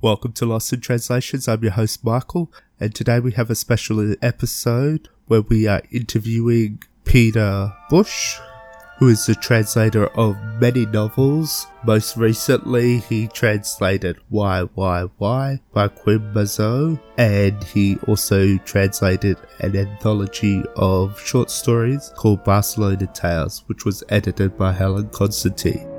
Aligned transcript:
Welcome 0.00 0.30
to 0.34 0.46
Lost 0.46 0.72
in 0.72 0.80
Translations. 0.80 1.48
I'm 1.48 1.60
your 1.60 1.72
host, 1.72 2.04
Michael, 2.04 2.52
and 2.78 2.94
today 2.94 3.18
we 3.18 3.32
have 3.32 3.50
a 3.50 3.56
special 3.56 4.14
episode 4.22 5.08
where 5.26 5.40
we 5.40 5.66
are 5.66 5.82
interviewing 5.90 6.84
Peter 7.02 7.72
Bush, 7.90 8.38
who 8.98 9.08
is 9.08 9.26
the 9.26 9.34
translator 9.34 10.06
of 10.16 10.36
many 10.60 10.86
novels. 10.86 11.66
Most 11.84 12.16
recently, 12.16 12.98
he 12.98 13.26
translated 13.26 14.18
Why, 14.28 14.62
Why, 14.74 15.08
Why 15.18 15.58
by 15.72 15.88
Quim 15.88 16.32
Monzó, 16.32 17.00
and 17.16 17.60
he 17.64 17.96
also 18.06 18.56
translated 18.58 19.36
an 19.58 19.74
anthology 19.74 20.62
of 20.76 21.20
short 21.20 21.50
stories 21.50 22.12
called 22.14 22.44
Barcelona 22.44 23.08
Tales, 23.08 23.64
which 23.66 23.84
was 23.84 24.04
edited 24.10 24.56
by 24.56 24.70
Helen 24.70 25.08
Constantine. 25.08 25.97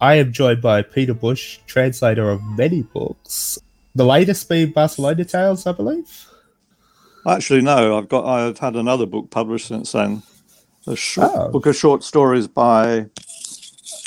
I 0.00 0.14
am 0.16 0.32
joined 0.32 0.60
by 0.60 0.82
Peter 0.82 1.14
Bush, 1.14 1.58
translator 1.66 2.30
of 2.30 2.42
many 2.42 2.82
books. 2.82 3.58
The 3.94 4.04
latest 4.04 4.48
being 4.48 4.72
Barcelona 4.72 5.24
Tales, 5.24 5.66
I 5.66 5.72
believe. 5.72 6.26
Actually, 7.26 7.62
no. 7.62 7.96
I've 7.96 8.08
got. 8.08 8.24
I've 8.24 8.58
had 8.58 8.76
another 8.76 9.06
book 9.06 9.30
published 9.30 9.68
since 9.68 9.92
then. 9.92 10.22
A 10.86 10.96
short, 10.96 11.30
oh. 11.34 11.50
book 11.50 11.66
of 11.66 11.76
short 11.76 12.02
stories 12.02 12.46
by 12.46 13.06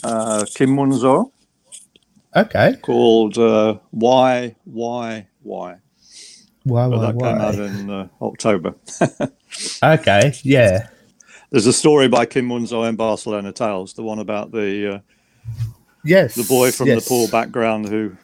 uh, 0.04 0.46
Quim 0.55 0.70
Monzó. 0.70 1.32
Okay. 2.35 2.76
Called 2.84 3.38
uh, 3.38 3.80
Why, 3.91 4.55
Why, 4.66 5.27
Why. 5.41 5.77
Why, 6.63 6.85
why, 6.85 6.99
that 6.99 7.16
why? 7.16 7.32
came 7.32 7.41
out 7.41 7.55
in 7.55 7.90
uh, 7.90 8.08
October. 8.22 8.76
okay. 9.84 10.34
Yeah. 10.44 10.90
There's 11.49 11.66
a 11.66 11.74
story 11.74 12.10
by 12.10 12.26
Quim 12.26 12.46
Monzó 12.46 12.88
in 12.88 12.98
Barcelona 12.98 13.54
Tales, 13.54 13.94
the 13.94 14.04
one 14.04 14.20
about 14.20 14.51
the 14.51 14.96
uh, 14.96 14.99
Yes, 16.08 16.36
the 16.36 16.44
boy 16.44 16.72
from 16.72 16.88
yes. 16.88 17.04
the 17.04 17.10
poor 17.10 17.27
background 17.27 17.90
who 17.90 18.16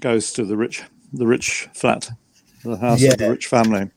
goes 0.00 0.32
to 0.34 0.44
the 0.44 0.56
rich, 0.56 0.82
the 1.12 1.26
rich 1.26 1.68
flat, 1.74 2.10
the 2.62 2.76
house 2.76 3.00
Yeah. 3.00 3.12
of 3.12 3.18
the 3.18 3.30
rich 3.30 3.46
family. 3.46 3.90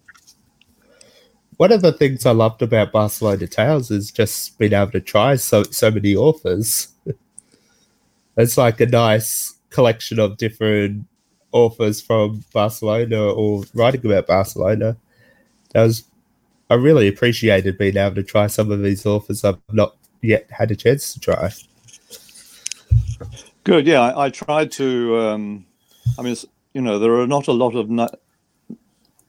One 1.58 1.74
of 1.74 1.82
the 1.82 1.92
things 1.92 2.26
I 2.26 2.32
loved 2.32 2.62
about 2.62 2.94
Barcelona 2.94 3.46
Tales 3.46 3.92
is 3.92 4.12
just 4.12 4.58
being 4.58 4.72
able 4.72 4.92
to 4.92 5.02
try 5.02 5.36
so 5.36 5.64
so 5.64 5.92
many 5.92 6.16
authors. 6.16 6.88
it's 8.38 8.58
like 8.58 8.80
a 8.80 8.86
nice 8.86 9.56
collection 9.70 10.20
of 10.20 10.38
different 10.38 11.06
authors 11.52 12.02
from 12.02 12.46
Barcelona 12.54 13.22
or 13.22 13.64
writing 13.74 14.06
about 14.06 14.28
Barcelona. 14.28 14.96
That 15.74 15.84
was 15.84 16.06
I 16.70 16.76
really 16.76 17.10
appreciated 17.10 17.78
being 17.78 17.98
able 17.98 18.16
to 18.16 18.24
try 18.24 18.48
some 18.48 18.72
of 18.72 18.82
these 18.82 19.06
authors 19.06 19.44
I've 19.44 19.58
not 19.74 19.98
yet 20.22 20.50
had 20.52 20.72
a 20.72 20.76
chance 20.76 21.14
to 21.14 21.20
try. 21.20 21.52
Good. 23.64 23.86
Yeah, 23.88 24.02
I, 24.02 24.26
I 24.26 24.30
tried 24.30 24.72
to. 24.74 25.18
Um, 25.20 25.66
I 26.18 26.22
mean, 26.22 26.36
you 26.74 26.82
know, 26.82 27.00
there 27.00 27.20
are 27.20 27.28
not 27.28 27.48
a 27.48 27.52
lot 27.54 27.76
of 27.76 27.90
na- 27.90 28.08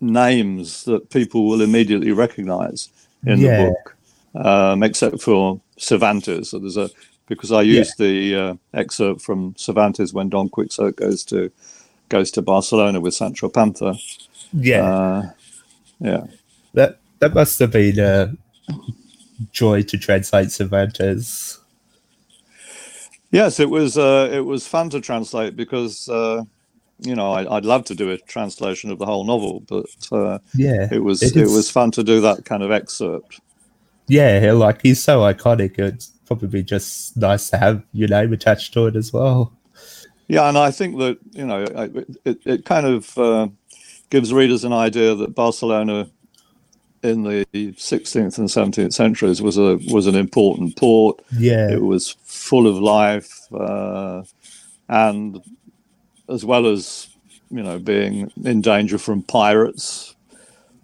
names 0.00 0.84
that 0.84 1.11
people 1.11 1.47
will 1.47 1.61
immediately 1.61 2.12
recognise 2.12 2.88
in 3.27 3.38
Yeah. 3.41 3.56
the 3.64 3.70
book, 3.70 3.97
um, 4.47 4.83
except 4.83 5.20
for 5.20 5.61
Cervantes. 5.77 6.50
So 6.50 6.58
there's 6.58 6.77
a 6.77 6.91
because 7.27 7.53
I 7.53 7.62
used 7.62 7.97
the 7.98 8.34
uh, 8.34 8.55
excerpt 8.75 9.20
from 9.20 9.55
Cervantes 9.56 10.12
when 10.12 10.28
Don 10.28 10.48
Quixote 10.48 10.97
goes 10.97 11.25
to 11.25 11.50
goes 12.08 12.31
to 12.33 12.42
Barcelona 12.42 13.00
with 13.00 13.14
Sancho 13.14 13.48
Panza. 13.48 13.94
Yeah. 14.53 14.83
Uh, 14.83 15.31
yeah. 16.00 16.27
That 16.75 16.98
that 17.20 17.34
must 17.34 17.58
have 17.61 17.72
been 17.72 17.98
a 17.98 18.34
joy 19.53 19.83
to 19.83 19.98
translate 19.98 20.50
Cervantes. 20.50 21.59
Yes, 23.31 23.61
it 23.61 23.71
was. 23.71 23.97
Uh, 23.97 24.29
it 24.33 24.41
was 24.41 24.67
fun 24.67 24.91
to 24.91 25.01
translate 25.01 25.57
because 25.57 26.09
uh, 26.09 26.43
you 27.01 27.15
know 27.15 27.33
I, 27.33 27.57
I'd 27.57 27.65
love 27.65 27.85
to 27.87 27.95
do 27.95 28.11
a 28.11 28.19
translation 28.19 28.91
of 28.91 28.99
the 28.99 29.07
whole 29.07 29.25
novel, 29.25 29.61
but 29.61 29.87
uh, 30.13 30.39
Yeah, 30.55 30.89
it 30.93 30.99
was 30.99 31.23
It 31.23 31.37
it, 31.37 31.47
was 31.49 31.71
fun 31.71 31.91
to 31.93 32.03
do 32.03 32.21
that 32.23 32.45
kind 32.45 32.63
of 32.63 32.71
excerpt. 32.71 33.41
yeah, 34.09 34.53
like 34.53 34.83
he's 34.83 35.03
so 35.03 35.21
iconic. 35.21 35.79
It's 35.79 36.09
probably 36.27 36.63
just 36.63 37.17
nice 37.17 37.51
to 37.51 37.57
have 37.57 37.83
your 37.93 38.09
name 38.09 38.33
attached 38.33 38.73
to 38.75 38.87
it 38.87 38.97
as 38.97 39.13
well. 39.13 39.53
Yeah, 40.29 40.49
and 40.49 40.57
I 40.59 40.71
think 40.71 40.99
that 40.99 41.19
you 41.33 41.47
know 41.47 41.65
I- 41.77 42.05
it 42.25 42.39
it 42.45 42.65
kind 42.65 42.87
of 42.87 43.17
uh, 43.19 43.49
gives 44.11 44.33
readers 44.33 44.65
an 44.65 44.73
idea 44.73 45.15
that 45.15 45.35
Barcelona 45.35 46.11
in 47.03 47.22
the 47.22 47.47
16th 47.55 48.38
and 48.38 48.49
17th 48.49 48.93
centuries 48.93 49.41
was 49.41 49.56
a 49.56 49.78
was 49.88 50.06
an 50.06 50.15
important 50.15 50.77
port. 50.77 51.21
Yeah, 51.38 51.71
It 51.71 51.83
was 51.83 52.16
full 52.25 52.66
of 52.66 52.77
life, 52.77 53.53
uh, 53.53 54.22
and 54.88 55.43
as 56.28 56.44
well 56.44 56.66
as 56.66 57.09
you 57.50 57.62
know 57.62 57.78
being 57.78 58.31
in 58.44 58.61
danger 58.61 58.99
from 58.99 59.22
pirates 59.22 60.15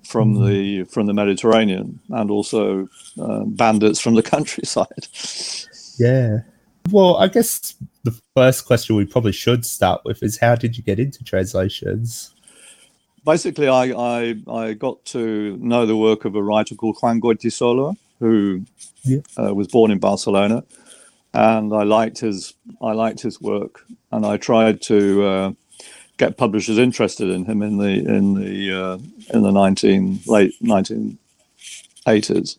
from 0.06 0.46
the 0.46 0.84
from 0.84 1.06
the 1.06 1.14
Mediterranean 1.14 2.00
and 2.10 2.30
also 2.30 2.88
uh, 3.20 3.44
bandits 3.44 4.00
from 4.00 4.14
the 4.14 4.22
countryside. 4.34 5.08
yeah. 5.98 6.38
Well, 6.90 7.16
I 7.16 7.26
guess 7.26 7.74
the 8.04 8.16
first 8.36 8.64
question 8.64 8.94
we 8.94 9.06
probably 9.06 9.32
should 9.32 9.66
start 9.66 10.02
with 10.04 10.22
is 10.22 10.38
how 10.38 10.54
did 10.54 10.76
you 10.76 10.84
get 10.84 11.00
into 11.00 11.24
translations? 11.24 12.35
Basically, 13.26 13.68
I, 13.68 13.84
I 13.92 14.36
I 14.48 14.74
got 14.74 15.04
to 15.06 15.58
know 15.58 15.86
the 15.86 15.96
work 15.96 16.26
of 16.26 16.36
a 16.36 16.42
writer 16.42 16.76
called 16.76 16.98
Juan 17.02 17.20
Goytisolo, 17.20 17.96
who 18.20 18.62
Yeah. 19.04 19.20
uh, 19.38 19.54
was 19.54 19.68
born 19.68 19.90
in 19.92 19.98
Barcelona, 19.98 20.64
and 21.34 21.74
I 21.74 21.84
liked 21.84 22.20
his 22.20 22.54
I 22.82 22.92
liked 22.92 23.20
his 23.22 23.40
work, 23.40 23.82
and 24.12 24.26
I 24.26 24.38
tried 24.38 24.82
to 24.82 25.24
uh, 25.24 25.52
get 26.18 26.38
publishers 26.38 26.78
interested 26.78 27.28
in 27.30 27.46
him 27.46 27.62
in 27.62 27.78
the 27.78 27.94
in 28.16 28.34
the 28.34 28.72
uh, 28.84 28.98
in 29.34 29.42
the 29.42 29.52
nineteen 29.52 30.20
late 30.26 30.54
nineteen 30.60 31.18
eighties, 32.08 32.58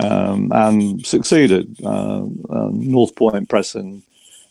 um, 0.00 0.50
and 0.52 1.06
succeeded. 1.06 1.76
Uh, 1.84 2.24
uh, 2.50 2.70
North 2.72 3.14
Point 3.16 3.48
Press 3.50 3.74
in 3.74 4.02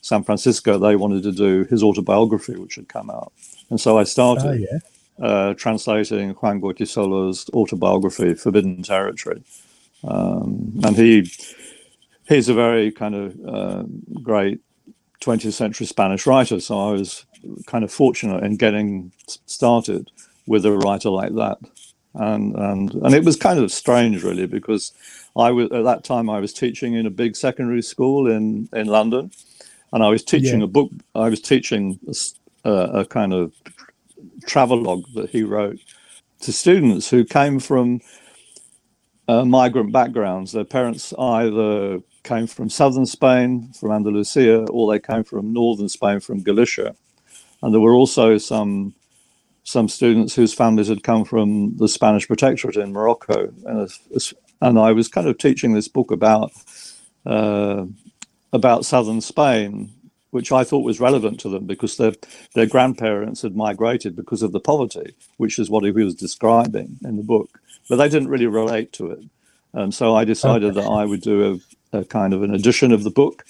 San 0.01 0.23
Francisco 0.23 0.77
they 0.79 0.95
wanted 0.95 1.23
to 1.23 1.31
do 1.31 1.65
his 1.69 1.83
autobiography, 1.83 2.55
which 2.57 2.75
had 2.75 2.89
come 2.89 3.09
out, 3.09 3.33
and 3.71 3.81
so 3.81 3.97
I 3.99 4.05
started 4.05 4.45
Oh 4.45 4.53
yeah, 4.53 4.79
uh, 5.21 5.53
translating 5.55 6.31
Juan 6.31 6.61
Goytisolo's 6.61 7.49
autobiography, 7.53 8.33
Forbidden 8.35 8.83
Territory. 8.83 9.43
Um, 10.03 10.79
and 10.83 10.95
he 10.97 11.31
he's 12.27 12.49
a 12.49 12.53
very 12.53 12.91
kind 12.91 13.15
of 13.15 13.35
uh, 13.47 13.83
great 14.23 14.59
20th 15.21 15.53
century 15.53 15.85
Spanish 15.85 16.25
writer. 16.25 16.59
So 16.59 16.89
I 16.89 16.91
was 16.91 17.25
kind 17.67 17.83
of 17.83 17.91
fortunate 17.91 18.43
in 18.43 18.57
getting 18.57 19.11
started 19.45 20.09
with 20.47 20.65
a 20.65 20.71
writer 20.71 21.09
like 21.09 21.35
that. 21.35 21.57
And, 22.15 22.55
and 22.55 22.93
and 22.95 23.15
it 23.15 23.23
was 23.23 23.37
kind 23.37 23.59
of 23.59 23.71
strange, 23.71 24.23
really, 24.23 24.45
because 24.47 24.91
I 25.37 25.51
was 25.51 25.71
at 25.71 25.83
that 25.85 26.03
time 26.03 26.29
I 26.29 26.39
was 26.39 26.53
teaching 26.53 26.93
in 26.95 27.05
a 27.05 27.11
big 27.11 27.35
secondary 27.37 27.81
school 27.81 28.29
in, 28.29 28.67
in 28.73 28.87
London, 28.87 29.31
and 29.93 30.03
I 30.03 30.09
was 30.09 30.23
teaching 30.23 30.59
Yeah. 30.59 30.65
a 30.65 30.67
book. 30.67 30.91
I 31.15 31.29
was 31.29 31.39
teaching 31.41 31.99
a 32.65 33.05
kind 33.09 33.33
of 33.33 33.53
travelogue 34.45 35.05
that 35.15 35.29
he 35.29 35.43
wrote 35.43 35.79
to 36.41 36.51
students 36.51 37.09
who 37.09 37.23
came 37.23 37.59
from 37.59 38.01
uh, 39.27 39.45
migrant 39.45 39.91
backgrounds. 39.91 40.51
Their 40.51 40.65
parents 40.65 41.13
either 41.17 41.99
came 42.23 42.47
from 42.47 42.69
southern 42.69 43.05
Spain, 43.05 43.71
from 43.79 43.91
Andalusia, 43.91 44.65
or 44.69 44.91
they 44.91 44.99
came 44.99 45.23
from 45.23 45.53
northern 45.53 45.89
Spain, 45.89 46.19
from 46.19 46.43
Galicia. 46.43 46.95
And 47.61 47.73
there 47.73 47.81
were 47.81 47.93
also 47.93 48.37
some 48.37 48.93
some 49.63 49.87
students 49.87 50.35
whose 50.35 50.53
families 50.55 50.87
had 50.87 51.03
come 51.03 51.23
from 51.23 51.77
the 51.77 51.87
Spanish 51.87 52.27
protectorate 52.27 52.77
in 52.77 52.91
Morocco. 52.91 53.53
And, 53.65 53.89
and 54.59 54.79
I 54.79 54.91
was 54.91 55.07
kind 55.07 55.27
of 55.27 55.37
teaching 55.37 55.73
this 55.73 55.87
book 55.87 56.11
about 56.11 56.51
uh, 57.25 57.85
about 58.53 58.85
southern 58.85 59.21
Spain, 59.21 59.93
which 60.31 60.51
I 60.51 60.63
thought 60.63 60.85
was 60.85 60.99
relevant 60.99 61.39
to 61.41 61.49
them 61.49 61.65
because 61.65 61.97
their 61.97 62.13
their 62.55 62.65
grandparents 62.65 63.41
had 63.43 63.55
migrated 63.55 64.15
because 64.15 64.41
of 64.41 64.51
the 64.51 64.59
poverty, 64.59 65.15
which 65.37 65.59
is 65.59 65.69
what 65.69 65.83
he 65.83 65.91
was 65.91 66.15
describing 66.15 66.97
in 67.03 67.17
the 67.17 67.23
book. 67.23 67.61
But 67.89 67.97
they 67.97 68.09
didn't 68.09 68.29
really 68.29 68.47
relate 68.47 68.93
to 68.93 69.11
it, 69.11 69.23
and 69.73 69.93
so 69.93 70.15
I 70.15 70.25
decided 70.25 70.75
that 70.75 70.87
I 70.87 71.05
would 71.05 71.21
do 71.21 71.61
a, 71.93 71.99
a 71.99 72.05
kind 72.05 72.33
of 72.33 72.43
an 72.43 72.53
edition 72.53 72.91
of 72.91 73.03
the 73.03 73.11
book 73.11 73.45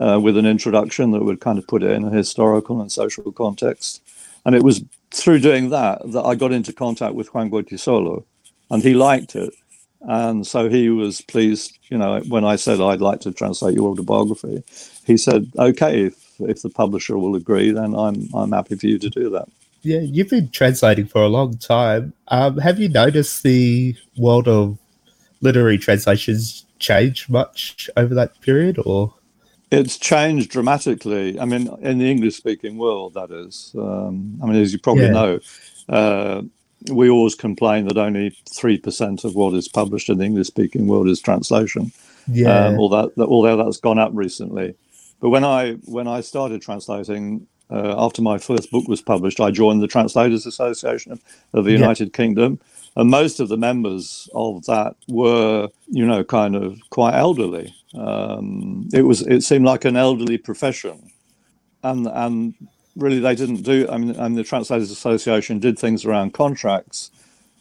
uh, 0.00 0.20
with 0.22 0.36
an 0.36 0.46
introduction 0.46 1.12
that 1.12 1.24
would 1.24 1.40
kind 1.40 1.58
of 1.58 1.66
put 1.66 1.82
it 1.82 1.90
in 1.92 2.04
a 2.04 2.10
historical 2.10 2.80
and 2.80 2.92
social 2.92 3.32
context. 3.32 4.02
And 4.44 4.54
it 4.54 4.62
was 4.62 4.84
through 5.10 5.40
doing 5.40 5.70
that 5.70 6.00
that 6.12 6.22
I 6.22 6.34
got 6.34 6.52
into 6.52 6.72
contact 6.72 7.14
with 7.14 7.32
Juan 7.34 7.50
Goytisolo, 7.50 8.24
and 8.70 8.82
he 8.82 8.94
liked 8.94 9.36
it. 9.36 9.54
And 10.02 10.46
so 10.46 10.68
he 10.68 10.88
was 10.88 11.20
pleased, 11.22 11.78
you 11.90 11.98
know, 11.98 12.20
when 12.28 12.44
I 12.44 12.56
said 12.56 12.80
I'd 12.80 13.00
like 13.00 13.20
to 13.20 13.32
translate 13.32 13.74
your 13.74 13.90
autobiography, 13.90 14.62
he 15.06 15.16
said, 15.16 15.50
"Okay, 15.58 16.06
if 16.06 16.40
if 16.40 16.62
the 16.62 16.70
publisher 16.70 17.16
will 17.16 17.36
agree, 17.36 17.70
then 17.70 17.94
I'm 17.94 18.28
I'm 18.34 18.52
happy 18.52 18.76
for 18.76 18.86
you 18.86 18.98
to 18.98 19.10
do 19.10 19.30
that." 19.30 19.48
yeah, 19.86 20.00
you've 20.00 20.28
been 20.28 20.50
translating 20.50 21.06
for 21.06 21.22
a 21.22 21.28
long 21.28 21.56
time. 21.58 22.12
Um, 22.28 22.58
have 22.58 22.80
you 22.80 22.88
noticed 22.88 23.44
the 23.44 23.94
world 24.16 24.48
of 24.48 24.78
literary 25.40 25.78
translations 25.78 26.66
change 26.80 27.28
much 27.28 27.88
over 27.96 28.12
that 28.14 28.40
period, 28.40 28.80
or? 28.84 29.14
It's 29.70 29.96
changed 29.96 30.50
dramatically. 30.50 31.38
I 31.38 31.44
mean, 31.44 31.68
in 31.82 31.98
the 31.98 32.10
English-speaking 32.10 32.76
world, 32.78 33.14
that 33.14 33.30
is. 33.30 33.74
Um, 33.78 34.38
I 34.42 34.46
mean, 34.46 34.60
as 34.60 34.72
you 34.72 34.80
probably 34.80 35.04
yeah. 35.04 35.10
know, 35.10 35.40
uh, 35.88 36.42
we 36.90 37.08
always 37.08 37.36
complain 37.36 37.86
that 37.86 37.96
only 37.96 38.36
three 38.48 38.78
percent 38.78 39.24
of 39.24 39.34
what 39.34 39.54
is 39.54 39.68
published 39.68 40.08
in 40.08 40.18
the 40.18 40.24
English-speaking 40.24 40.86
world 40.88 41.08
is 41.08 41.20
translation. 41.20 41.92
Yeah. 42.26 42.66
Um, 42.66 42.78
although, 42.78 43.12
although 43.18 43.56
that's 43.56 43.78
gone 43.78 44.00
up 44.00 44.10
recently, 44.14 44.74
but 45.20 45.30
when 45.30 45.44
I 45.44 45.72
when 45.84 46.06
I 46.06 46.20
started 46.20 46.62
translating, 46.62 47.46
uh, 47.70 47.94
after 48.04 48.22
my 48.22 48.38
first 48.38 48.70
book 48.70 48.86
was 48.88 49.02
published, 49.02 49.40
I 49.40 49.50
joined 49.50 49.82
the 49.82 49.88
Translators 49.88 50.46
Association 50.46 51.18
of 51.52 51.64
the 51.64 51.72
United 51.72 52.08
yeah. 52.08 52.16
Kingdom, 52.16 52.60
and 52.96 53.10
most 53.10 53.40
of 53.40 53.48
the 53.48 53.56
members 53.56 54.28
of 54.34 54.64
that 54.66 54.94
were, 55.08 55.68
you 55.88 56.06
know, 56.06 56.22
kind 56.22 56.54
of 56.54 56.78
quite 56.90 57.14
elderly. 57.14 57.74
Um, 57.94 58.88
it 58.92 59.02
was 59.02 59.22
it 59.22 59.42
seemed 59.42 59.64
like 59.64 59.84
an 59.84 59.96
elderly 59.96 60.38
profession, 60.38 61.10
and 61.82 62.06
and 62.06 62.54
really 62.94 63.18
they 63.18 63.34
didn't 63.34 63.62
do. 63.62 63.88
I 63.88 63.98
mean, 63.98 64.18
I 64.18 64.24
mean 64.24 64.34
the 64.34 64.44
Translators 64.44 64.90
Association 64.90 65.58
did 65.58 65.78
things 65.78 66.04
around 66.04 66.34
contracts 66.34 67.10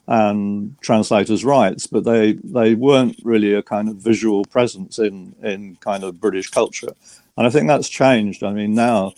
and 0.07 0.75
translators' 0.81 1.43
rights, 1.43 1.87
but 1.87 2.03
they 2.03 2.33
they 2.43 2.75
weren't 2.75 3.17
really 3.23 3.53
a 3.53 3.63
kind 3.63 3.89
of 3.89 3.95
visual 3.97 4.45
presence 4.45 4.99
in 4.99 5.35
in 5.41 5.77
kind 5.77 6.03
of 6.03 6.21
British 6.21 6.49
culture, 6.49 6.93
and 7.37 7.47
I 7.47 7.49
think 7.49 7.67
that's 7.67 7.89
changed. 7.89 8.43
I 8.43 8.51
mean 8.51 8.73
now 8.73 9.13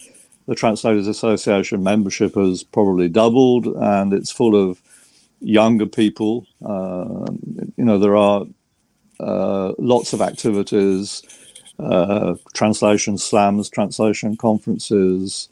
the 0.48 0.56
Translators 0.56 1.08
Association 1.08 1.84
membership 1.84 2.36
has 2.36 2.64
probably 2.64 3.10
doubled, 3.10 3.68
and 3.68 4.14
it's 4.14 4.32
full 4.32 4.56
of 4.56 4.82
younger 5.42 5.86
people. 5.86 6.48
Uh, 6.66 7.26
you 7.76 7.84
know, 7.84 8.00
there 8.00 8.16
are 8.16 8.46
uh, 9.20 9.74
lots 9.78 10.14
of 10.14 10.22
activities, 10.22 11.22
uh, 11.80 12.36
translation 12.54 13.18
slams, 13.18 13.70
translation 13.70 14.38
conferences, 14.38 15.50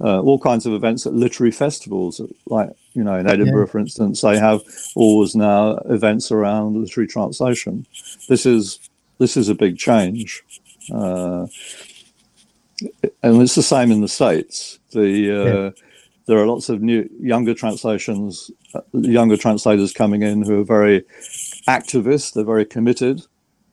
uh, 0.00 0.20
all 0.20 0.38
kinds 0.38 0.64
of 0.64 0.72
events 0.72 1.06
at 1.06 1.12
literary 1.12 1.52
festivals. 1.52 2.20
Like, 2.46 2.70
you 2.94 3.04
know, 3.04 3.16
in 3.16 3.28
Edinburgh, 3.28 3.66
yeah. 3.66 3.72
for 3.72 3.78
instance, 3.78 4.22
they 4.22 4.38
have 4.38 4.62
always 4.94 5.36
now 5.36 5.72
events 5.86 6.32
around 6.32 6.80
literary 6.80 7.06
translation. 7.06 7.86
This 8.28 8.46
is 8.46 8.78
this 9.18 9.36
is 9.36 9.48
a 9.48 9.54
big 9.54 9.76
change. 9.76 10.42
Uh, 10.92 11.48
and 13.22 13.42
it's 13.42 13.54
the 13.54 13.62
same 13.62 13.90
in 13.90 14.00
the 14.00 14.08
states. 14.08 14.78
The 14.90 15.00
uh, 15.00 15.44
yeah. 15.44 15.70
there 16.26 16.38
are 16.38 16.46
lots 16.46 16.68
of 16.68 16.82
new 16.82 17.08
younger 17.20 17.54
translations, 17.54 18.50
uh, 18.74 18.80
younger 18.92 19.36
translators 19.36 19.92
coming 19.92 20.22
in 20.22 20.42
who 20.42 20.60
are 20.60 20.64
very 20.64 21.04
activist. 21.68 22.34
They're 22.34 22.44
very 22.44 22.64
committed, 22.64 23.22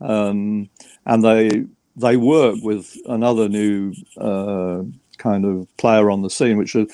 um, 0.02 0.70
and 1.06 1.24
they 1.24 1.66
they 1.96 2.18
work 2.18 2.58
with 2.62 2.98
another 3.06 3.48
new 3.48 3.94
uh, 4.18 4.84
kind 5.18 5.46
of 5.46 5.68
player 5.78 6.10
on 6.10 6.22
the 6.22 6.30
scene, 6.30 6.58
which 6.58 6.76
are 6.76 6.88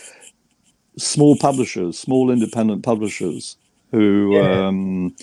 small 0.98 1.36
publishers, 1.38 1.98
small 1.98 2.30
independent 2.32 2.84
publishers 2.84 3.58
who. 3.92 4.36
Yeah. 4.36 4.68
Um, 4.68 5.16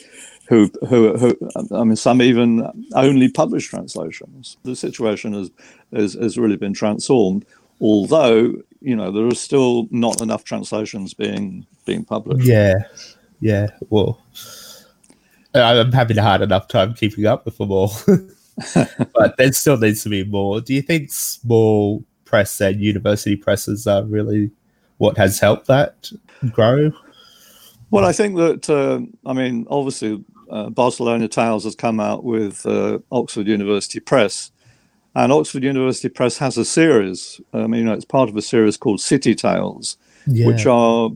who, 0.49 0.71
who, 0.89 1.17
who, 1.17 1.39
I 1.73 1.85
mean, 1.85 1.97
some 1.97 2.23
even 2.23 2.89
only 2.95 3.31
publish 3.31 3.69
translations. 3.69 4.57
The 4.63 4.75
situation 4.75 5.35
has, 5.35 5.51
has, 5.93 6.15
has 6.15 6.39
really 6.39 6.57
been 6.57 6.73
transformed, 6.73 7.45
although, 7.81 8.55
you 8.81 8.97
know, 8.97 9.13
there 9.13 9.27
are 9.27 9.35
still 9.35 9.89
not 9.91 10.23
enough 10.23 10.45
translations 10.45 11.13
being, 11.13 11.67
being 11.85 12.05
published. 12.05 12.47
Yeah, 12.47 12.77
yeah, 13.41 13.69
well, 13.91 14.23
I'm 15.55 15.93
having 15.93 16.17
a 16.17 16.23
hard 16.23 16.41
enough 16.41 16.67
time 16.67 16.95
keeping 16.95 17.27
up 17.27 17.45
with 17.45 17.59
them 17.59 17.71
all. 17.71 17.93
but 19.15 19.37
there 19.37 19.53
still 19.53 19.77
needs 19.77 20.03
to 20.05 20.09
be 20.09 20.25
more. 20.25 20.63
Do 20.63 20.73
you 20.73 20.83
think 20.83 21.13
small 21.13 22.03
press 22.25 22.61
and 22.61 22.81
university 22.81 23.37
presses 23.37 23.87
are 23.87 24.05
really 24.05 24.51
what 24.97 25.17
has 25.17 25.39
helped 25.39 25.67
that 25.67 26.11
grow? 26.51 26.91
Well, 27.91 28.05
I 28.05 28.13
think 28.13 28.37
that 28.37 28.69
uh, 28.69 29.01
I 29.29 29.33
mean, 29.33 29.67
obviously, 29.71 30.23
uh, 30.51 30.71
Barcelona 30.71 31.29
Tales 31.29 31.65
has 31.65 31.75
come 31.75 32.01
out 32.01 32.25
with 32.25 32.65
uh, 32.67 32.99
Oxford 33.11 33.47
University 33.47 34.01
Press, 34.01 34.51
and 35.15 35.33
Oxford 35.33 35.63
University 35.63 36.09
Press 36.09 36.39
has 36.39 36.57
a 36.57 36.65
series. 36.65 37.41
I 37.53 37.67
mean, 37.67 37.81
you 37.81 37.85
know, 37.85 37.93
it's 37.93 38.05
part 38.05 38.29
of 38.29 38.37
a 38.37 38.43
series 38.43 38.77
called 38.77 39.01
City 39.01 39.35
Tales, 39.35 39.97
yeah. 40.27 40.47
which 40.47 40.67
are 40.67 41.11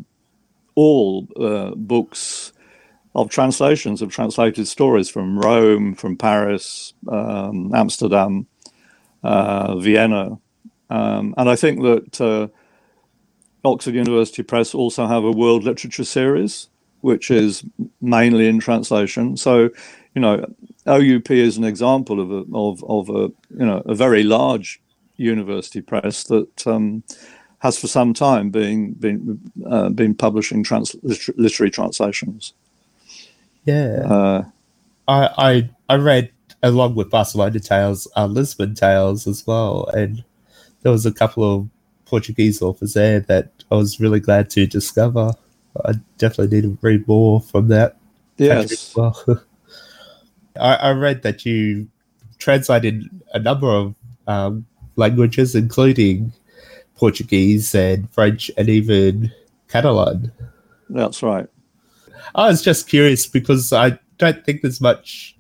all 0.75 1.29
uh, 1.41 1.75
books 1.75 2.53
of 3.15 3.29
translations 3.29 4.01
of 4.01 4.11
translated 4.11 4.67
stories 4.67 5.09
from 5.09 5.39
Rome, 5.39 5.95
from 5.95 6.17
Paris, 6.17 6.95
um, 7.09 7.75
Amsterdam, 7.75 8.47
uh, 9.23 9.77
Vienna, 9.77 10.39
um, 10.93 11.35
and 11.39 11.49
I 11.49 11.57
think 11.57 11.81
that 11.83 12.21
uh, 12.21 12.49
Oxford 13.65 13.95
University 13.95 14.43
Press 14.43 14.75
also 14.75 15.07
have 15.07 15.25
a 15.25 15.33
world 15.33 15.65
literature 15.65 16.05
series 16.05 16.69
which 17.03 17.31
is 17.31 17.65
mainly 18.01 18.49
in 18.49 18.59
translation. 18.59 19.37
So, 19.37 19.71
you 20.15 20.21
know, 20.21 20.47
OUP 20.87 21.31
is 21.31 21.57
an 21.57 21.65
example 21.65 22.21
of 22.21 22.31
a, 22.31 22.57
of, 22.57 22.85
of 22.85 23.09
a 23.11 23.33
you 23.57 23.67
know 23.67 23.83
a 23.87 23.95
very 23.95 24.25
large 24.25 24.81
university 25.17 25.81
press 25.81 26.25
that 26.25 26.67
um, 26.67 27.05
has 27.59 27.79
for 27.79 27.87
some 27.87 28.13
time 28.15 28.51
been 28.51 28.93
been 28.95 29.41
uh, 29.67 29.91
been 29.91 30.15
publishing 30.15 30.65
trans- 30.65 30.97
literary 31.37 31.71
translations. 31.71 32.55
Yeah, 33.65 34.03
uh, 34.05 34.45
I, 35.07 35.29
I 35.39 35.71
I 35.89 35.97
read 35.97 36.33
along 36.63 36.95
with 36.95 37.11
Barcelona 37.11 37.61
Tales, 37.61 38.09
uh, 38.17 38.27
Lisbon 38.27 38.75
Tales 38.75 39.27
as 39.27 39.47
well, 39.47 39.89
and 39.95 40.25
there 40.83 40.93
was 40.93 41.07
a 41.07 41.13
couple 41.13 41.45
of 41.45 41.69
Portuguese 42.05 42.61
authors 42.61 42.95
there 42.95 43.21
that 43.21 43.53
I 43.71 43.77
was 43.77 44.01
really 44.01 44.21
glad 44.21 44.51
to 44.51 44.67
discover. 44.67 45.33
I 45.85 45.93
definitely 46.19 46.57
need 46.57 46.63
to 46.69 46.79
read 46.83 47.07
more 47.09 47.41
from 47.41 47.69
that. 47.69 47.97
Yes. 48.37 48.95
Well, 48.95 49.17
I, 50.61 50.75
I, 50.75 50.91
read 50.91 51.23
that 51.23 51.47
you 51.47 51.89
translated 52.39 53.09
a 53.33 53.39
number 53.39 53.69
of 53.69 53.95
um, 54.27 54.67
languages, 54.97 55.55
including 55.55 56.33
Portuguese 56.97 57.75
and 57.75 58.11
French 58.13 58.51
and 58.57 58.69
even 58.69 59.33
Catalan. 59.69 60.33
That's 60.91 61.23
right. 61.23 61.49
I 62.35 62.49
was 62.49 62.63
just 62.63 62.89
curious 62.89 63.27
because 63.27 63.73
I 63.73 63.99
don't 64.19 64.45
think 64.45 64.63
there's 64.63 64.81
much, 64.81 65.37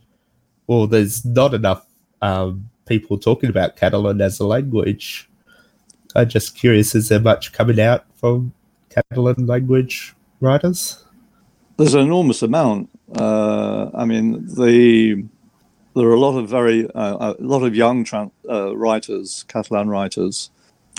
or 0.66 0.86
there's 0.86 1.24
not 1.24 1.54
enough 1.54 1.86
um, 2.22 2.68
people 2.86 3.18
talking 3.18 3.50
about 3.50 3.76
Catalan 3.76 4.20
as 4.20 4.40
a 4.40 4.46
language. 4.46 5.28
I'm 6.14 6.28
just 6.28 6.56
curious, 6.56 6.94
is 6.94 7.08
there 7.08 7.20
much 7.20 7.52
coming 7.52 7.80
out 7.80 8.06
from 8.14 8.52
Catalan 8.90 9.46
language 9.46 10.14
writers? 10.42 11.04
There's 11.76 11.94
an 11.94 12.00
enormous 12.00 12.42
amount. 12.42 12.90
Uh, 13.16 13.90
I 13.94 14.04
mean, 14.04 14.46
the 14.46 15.24
there 15.94 16.06
are 16.06 16.14
a 16.14 16.20
lot 16.20 16.38
of 16.38 16.48
very 16.48 16.90
uh, 16.94 17.34
a 17.38 17.42
lot 17.42 17.62
of 17.62 17.74
young 17.74 18.06
uh, 18.48 18.76
writers, 18.76 19.44
Catalan 19.48 19.88
writers. 19.88 20.50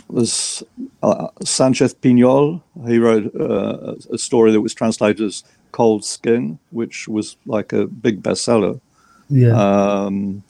There's 0.10 0.64
uh, 1.02 1.28
Sánchez 1.42 1.96
Piñol. 1.96 2.62
He 2.88 2.98
wrote 2.98 3.34
uh, 3.36 3.96
a 4.12 4.18
story 4.18 4.52
that 4.52 4.62
was 4.62 4.74
translated 4.74 5.26
as 5.26 5.44
"Cold 5.72 6.06
Skin," 6.06 6.60
which 6.72 7.08
was 7.08 7.38
like 7.46 7.74
a 7.74 7.88
big 7.88 8.22
bestseller. 8.22 8.80
Yeah. 9.30 9.54
Um, 9.54 10.44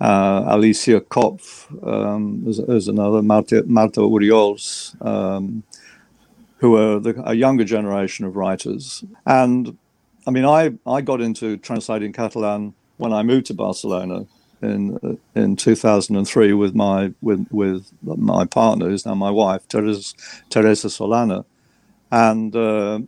uh, 0.00 0.44
Alicia 0.48 1.00
Kopf 1.00 1.70
um, 1.86 2.42
is, 2.46 2.58
is, 2.58 2.88
another. 2.88 3.22
Marta, 3.22 3.62
Marta 3.66 4.00
Oriols. 4.00 5.00
Um, 5.04 5.62
who 6.62 6.76
are 6.76 7.00
the, 7.00 7.20
a 7.28 7.34
younger 7.34 7.64
generation 7.64 8.24
of 8.24 8.36
writers. 8.36 9.04
And 9.26 9.76
I 10.28 10.30
mean, 10.30 10.44
I, 10.44 10.70
I 10.86 11.00
got 11.00 11.20
into 11.20 11.56
translating 11.56 12.12
Catalan 12.12 12.72
when 12.98 13.12
I 13.12 13.24
moved 13.24 13.46
to 13.46 13.54
Barcelona 13.54 14.26
in 14.62 15.18
in 15.34 15.56
2003 15.56 16.52
with 16.52 16.74
my 16.74 17.12
with 17.20 17.48
with 17.50 17.92
my 18.04 18.44
partner, 18.44 18.88
who's 18.88 19.04
now 19.04 19.16
my 19.16 19.30
wife, 19.30 19.66
Teresa, 19.66 20.14
Teresa 20.50 20.86
Solana, 20.86 21.44
and 22.12 22.54
uh, 22.54 23.00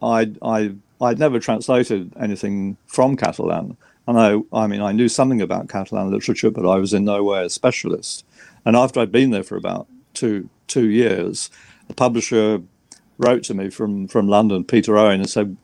I 0.00 0.32
I 0.40 0.76
I'd 1.00 1.18
never 1.18 1.40
translated 1.40 2.12
anything 2.20 2.76
from 2.86 3.16
Catalan. 3.16 3.76
And 4.06 4.18
I, 4.18 4.38
I 4.52 4.68
mean, 4.68 4.80
I 4.80 4.92
knew 4.92 5.08
something 5.08 5.42
about 5.42 5.68
Catalan 5.68 6.12
literature, 6.12 6.50
but 6.52 6.64
I 6.64 6.76
was 6.76 6.94
in 6.94 7.04
no 7.04 7.24
way 7.24 7.44
a 7.44 7.50
specialist. 7.50 8.24
And 8.64 8.76
after 8.76 9.00
I'd 9.00 9.12
been 9.12 9.30
there 9.32 9.42
for 9.42 9.56
about 9.56 9.88
two 10.14 10.48
two 10.68 10.88
years, 10.88 11.50
the 11.88 11.94
publisher 11.94 12.62
wrote 13.18 13.42
to 13.44 13.54
me 13.54 13.70
from, 13.70 14.08
from 14.08 14.28
London, 14.28 14.64
Peter 14.64 14.96
Owen, 14.96 15.20
and 15.20 15.30
said, 15.30 15.56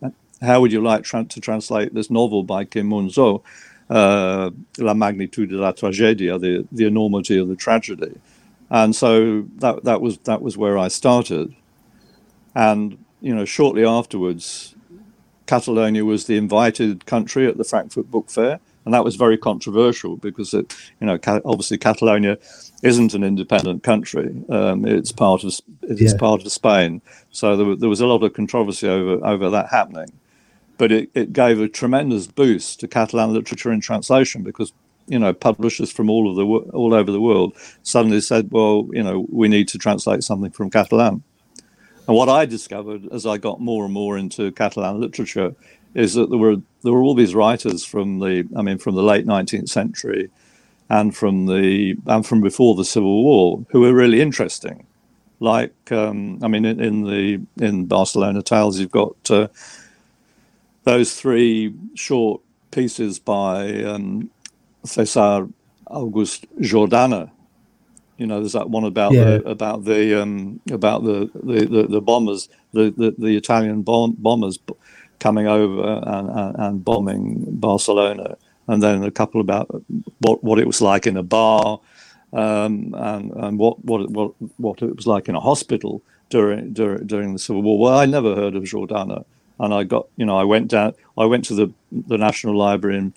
How 0.43 0.61
would 0.61 0.73
you 0.73 0.83
like 0.83 1.05
tra- 1.05 1.25
to 1.25 1.41
translate 1.41 1.95
this 1.95 2.11
novel 2.11 2.43
by 2.43 2.65
Quim 2.65 2.89
Monzó, 2.89 3.43
uh, 3.91 4.51
La 4.79 4.95
magnitude 4.95 5.51
de 5.51 5.57
la 5.57 5.73
tragedia, 5.73 6.41
the, 6.41 6.67
the 6.73 6.87
enormity 6.87 7.39
of 7.39 7.49
the 7.49 7.57
tragedy? 7.57 8.21
And 8.71 8.97
so 8.97 9.47
that, 9.59 9.85
that, 9.85 10.01
was, 10.01 10.19
that 10.19 10.43
was 10.43 10.57
where 10.57 10.79
I 10.79 10.89
started. 10.89 11.55
And 12.55 12.99
you 13.21 13.35
know, 13.35 13.45
shortly 13.45 13.87
afterwards, 13.87 14.75
Catalonia 15.47 16.05
was 16.05 16.27
the 16.27 16.37
invited 16.37 17.07
country 17.07 17.47
at 17.47 17.57
the 17.57 17.65
Frankfurt 17.65 18.11
Book 18.11 18.31
Fair, 18.31 18.61
and 18.85 18.93
that 18.93 19.05
was 19.05 19.17
very 19.17 19.39
controversial 19.39 20.17
because 20.17 20.53
it, 20.55 20.75
you 21.01 21.07
know, 21.07 21.19
obviously 21.45 21.79
Catalonia 21.79 22.39
isn't 22.83 23.15
an 23.15 23.25
independent 23.25 23.83
country; 23.83 24.35
um, 24.49 24.85
it's 24.85 25.13
part 25.13 25.45
of 25.45 25.59
it 25.83 26.01
is 26.01 26.13
yeah. 26.13 26.19
part 26.19 26.45
of 26.45 26.53
Spain. 26.53 27.01
So 27.31 27.57
there, 27.57 27.77
there 27.77 27.89
was 27.89 28.01
a 28.01 28.07
lot 28.07 28.23
of 28.23 28.33
controversy 28.35 28.89
over 28.89 29.25
over 29.25 29.51
that 29.51 29.71
happening, 29.71 30.13
but 30.79 30.93
it, 30.93 31.11
it 31.15 31.33
gave 31.33 31.61
a 31.61 31.69
tremendous 31.69 32.27
boost 32.27 32.81
to 32.81 32.89
Catalan 32.89 33.33
literature 33.33 33.73
in 33.73 33.81
translation 33.81 34.43
because 34.43 34.73
you 35.07 35.19
know 35.19 35.33
publishers 35.33 35.91
from 35.91 36.11
all 36.11 36.31
of 36.31 36.37
the 36.37 36.45
all 36.45 36.95
over 36.95 37.11
the 37.11 37.21
world 37.21 37.57
suddenly 37.83 38.21
said, 38.21 38.51
well, 38.51 38.89
you 38.93 39.03
know, 39.03 39.27
we 39.31 39.49
need 39.49 39.69
to 39.69 39.79
translate 39.79 40.23
something 40.23 40.51
from 40.51 40.71
Catalan. 40.71 41.23
And 42.07 42.15
what 42.15 42.29
I 42.29 42.45
discovered 42.45 43.09
as 43.13 43.25
I 43.25 43.39
got 43.39 43.61
more 43.61 43.85
and 43.85 43.95
more 43.95 44.19
into 44.19 44.53
Catalan 44.53 45.01
literature 45.01 45.55
is 45.95 46.15
that 46.15 46.31
there 46.31 46.39
were 46.39 46.57
there 46.83 46.93
were 46.93 47.03
all 47.03 47.15
these 47.15 47.35
writers 47.35 47.85
from 47.85 48.19
the 48.19 48.47
I 48.57 48.63
mean 48.63 48.79
from 48.79 48.95
the 48.95 49.03
late 49.03 49.27
19th 49.27 49.69
century 49.69 50.31
and 50.89 51.15
from 51.15 51.47
the 51.47 51.97
and 52.07 52.27
from 52.27 52.41
before 52.41 52.75
the 52.75 52.85
Civil 52.85 53.23
War 53.23 53.65
who 53.71 53.81
were 53.81 53.95
really 53.95 54.21
interesting. 54.21 54.87
Like 55.41 55.93
um, 55.93 56.39
I 56.43 56.49
mean 56.49 56.65
in, 56.65 56.81
in, 56.81 57.03
the 57.05 57.41
in 57.65 57.87
Barcelona 57.87 58.43
Tales 58.43 58.79
you've 58.79 58.91
got 58.91 59.17
uh, 59.31 59.49
those 60.85 61.19
three 61.19 61.75
short 61.95 62.41
pieces 62.71 63.19
by 63.19 63.83
um, 63.85 64.31
Cesar 64.85 65.49
August 65.87 66.47
Jordana 66.61 67.31
you 68.17 68.27
know, 68.27 68.41
there's 68.41 68.53
that 68.53 68.71
one 68.71 68.85
about 68.85 69.13
yeah. 69.13 69.25
the 69.25 69.45
about 69.45 69.85
the 69.85 70.23
um, 70.23 70.61
about 70.71 71.03
the, 71.03 71.31
the, 71.35 71.67
the, 71.67 71.87
the, 71.89 72.01
bombers, 72.01 72.49
the, 72.73 72.95
the, 72.97 73.15
the 73.19 73.37
Italian 73.37 73.83
bomb, 73.83 74.15
bombers 74.19 74.59
coming 75.19 75.47
over 75.47 76.01
and, 76.07 76.29
and, 76.31 76.57
and, 76.59 76.85
bombing 76.85 77.45
Barcelona, 77.49 78.37
and 78.69 78.83
then 78.83 79.03
a 79.03 79.11
couple 79.11 79.41
about 79.41 79.69
what, 80.19 80.43
what 80.43 80.59
it 80.59 80.67
was 80.67 80.81
like 80.81 81.07
in 81.07 81.17
a 81.17 81.23
bar, 81.23 81.81
um, 82.33 82.95
and 82.97 83.33
and 83.33 83.59
what, 83.59 83.85
what 83.85 84.11
what 84.11 84.33
what 84.57 84.83
it 84.83 84.97
was 84.97 85.07
like 85.07 85.29
in 85.29 85.35
a 85.35 85.41
hospital 85.41 86.03
during 86.31 86.73
during 86.73 87.07
during 87.07 87.33
the 87.33 87.39
Civil 87.39 87.63
War. 87.63 87.79
Well, 87.79 87.99
I 87.99 88.07
never 88.07 88.35
heard 88.35 88.57
of 88.57 88.65
Jordana, 88.65 89.25
and 89.61 89.73
I 89.73 89.85
got 89.85 90.09
you 90.17 90.27
know 90.27 90.37
I 90.37 90.45
went 90.45 90.69
down 90.69 90.95
I 91.17 91.27
went 91.27 91.45
to 91.47 91.55
the 91.55 91.73
the 91.93 92.19
National 92.19 92.57
Library 92.57 92.99
in 92.99 93.15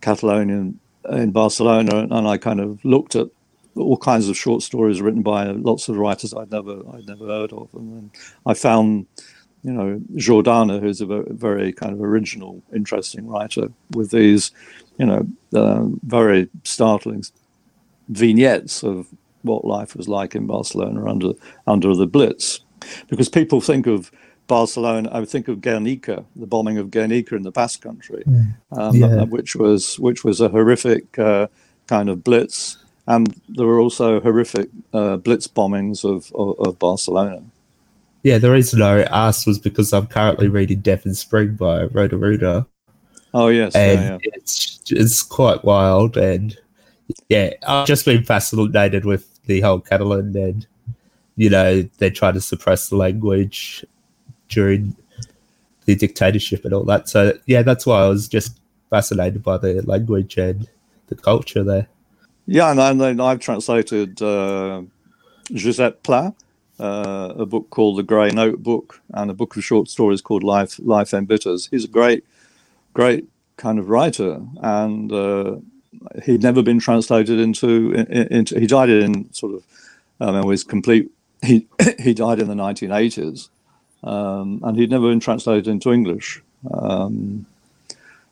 Catalonia 0.00 0.72
in 1.10 1.30
Barcelona, 1.30 2.06
and 2.10 2.28
I 2.28 2.36
kind 2.36 2.60
of 2.60 2.84
looked 2.84 3.16
at 3.16 3.28
all 3.76 3.96
kinds 3.96 4.28
of 4.28 4.36
short 4.36 4.62
stories 4.62 5.00
written 5.00 5.22
by 5.22 5.46
lots 5.46 5.88
of 5.88 5.96
writers 5.96 6.34
I'd 6.34 6.50
never 6.50 6.82
I'd 6.92 7.06
never 7.06 7.26
heard 7.26 7.52
of, 7.52 7.68
and 7.74 8.10
I 8.44 8.54
found 8.54 9.06
you 9.62 9.72
know 9.72 10.00
Jordana, 10.14 10.80
who's 10.80 11.00
a 11.00 11.06
very, 11.06 11.72
kind 11.72 11.92
of 11.92 12.00
original, 12.00 12.62
interesting 12.74 13.26
writer 13.26 13.70
with 13.92 14.10
these 14.10 14.50
you 14.98 15.06
know 15.06 15.26
uh, 15.54 15.84
very 16.02 16.48
startling 16.64 17.24
vignettes 18.08 18.82
of 18.82 19.06
what 19.42 19.64
life 19.64 19.96
was 19.96 20.08
like 20.08 20.34
in 20.34 20.46
Barcelona 20.46 21.08
under 21.08 21.32
under 21.66 21.94
the 21.94 22.06
Blitz, 22.06 22.60
because 23.08 23.28
people 23.28 23.60
think 23.60 23.86
of 23.86 24.10
Barcelona, 24.46 25.08
I 25.12 25.20
would 25.20 25.28
think 25.28 25.48
of 25.48 25.60
Guernica, 25.60 26.24
the 26.34 26.46
bombing 26.46 26.78
of 26.78 26.90
Guernica 26.90 27.36
in 27.36 27.42
the 27.42 27.52
Basque 27.52 27.82
Country, 27.82 28.24
mm. 28.26 28.54
um, 28.72 28.96
yeah. 28.96 29.24
which 29.24 29.54
was 29.56 29.98
which 29.98 30.24
was 30.24 30.40
a 30.40 30.48
horrific 30.48 31.18
uh, 31.18 31.46
kind 31.86 32.08
of 32.08 32.24
blitz 32.24 32.78
and 33.10 33.40
there 33.48 33.66
were 33.66 33.80
also 33.80 34.20
horrific 34.20 34.68
uh, 34.92 35.16
blitz 35.16 35.48
bombings 35.48 36.04
of, 36.04 36.32
of, 36.34 36.58
of, 36.60 36.78
Barcelona. 36.78 37.42
Yeah, 38.22 38.38
the 38.38 38.50
reason 38.50 38.82
I 38.82 39.02
asked 39.04 39.46
was 39.46 39.58
because 39.58 39.92
I'm 39.92 40.06
currently 40.06 40.48
reading 40.48 40.80
Death 40.80 41.06
in 41.06 41.14
Spring 41.14 41.54
by 41.54 41.84
Roda 41.84 42.66
Oh 43.32 43.48
yes, 43.48 43.74
and 43.74 44.00
yeah, 44.00 44.18
yeah. 44.22 44.30
it's 44.34 44.80
it's 44.90 45.22
quite 45.22 45.64
wild, 45.64 46.16
and 46.16 46.56
yeah, 47.28 47.50
I've 47.66 47.86
just 47.86 48.04
been 48.04 48.24
fascinated 48.24 49.04
with 49.04 49.42
the 49.44 49.60
whole 49.60 49.80
Catalan, 49.80 50.36
and 50.36 50.66
you 51.36 51.48
know 51.48 51.82
they 51.98 52.10
try 52.10 52.32
to 52.32 52.40
suppress 52.40 52.88
the 52.88 52.96
language 52.96 53.84
during 54.48 54.96
the 55.84 55.94
dictatorship 55.94 56.64
and 56.64 56.74
all 56.74 56.84
that. 56.84 57.08
So 57.08 57.38
yeah, 57.46 57.62
that's 57.62 57.86
why 57.86 58.02
I 58.02 58.08
was 58.08 58.28
just 58.28 58.58
fascinated 58.90 59.42
by 59.42 59.58
the 59.58 59.80
language 59.82 60.36
and 60.36 60.68
the 61.06 61.14
culture 61.14 61.62
there. 61.62 61.86
Yeah, 62.46 62.72
and 62.72 63.00
then 63.00 63.20
I've 63.20 63.38
translated 63.38 64.20
uh, 64.20 64.82
Josep 65.52 66.02
Pla, 66.02 66.32
uh, 66.80 67.34
a 67.36 67.46
book 67.46 67.68
called 67.70 67.98
The 67.98 68.02
Grey 68.02 68.30
Notebook, 68.30 69.00
and 69.12 69.30
a 69.30 69.34
book 69.34 69.56
of 69.56 69.64
short 69.64 69.88
stories 69.88 70.20
called 70.20 70.42
Life 70.42 70.80
Life 70.82 71.10
Embitters. 71.10 71.68
He's 71.70 71.84
a 71.84 71.88
great, 71.88 72.24
great 72.94 73.28
kind 73.56 73.78
of 73.78 73.90
writer, 73.90 74.40
and 74.62 75.12
uh, 75.12 75.56
he'd 76.24 76.42
never 76.42 76.62
been 76.62 76.80
translated 76.80 77.38
into, 77.38 77.92
into. 77.92 78.58
He 78.58 78.66
died 78.66 78.88
in 78.88 79.32
sort 79.32 79.54
of, 79.54 79.64
I 80.20 80.32
mean, 80.32 80.46
was 80.46 80.64
complete. 80.64 81.10
He 81.42 81.66
he 81.98 82.14
died 82.14 82.40
in 82.40 82.48
the 82.48 82.54
1980s, 82.54 83.50
um, 84.02 84.60
and 84.64 84.76
he'd 84.78 84.90
never 84.90 85.08
been 85.08 85.20
translated 85.20 85.68
into 85.68 85.92
English. 85.92 86.42
Um, 86.72 87.46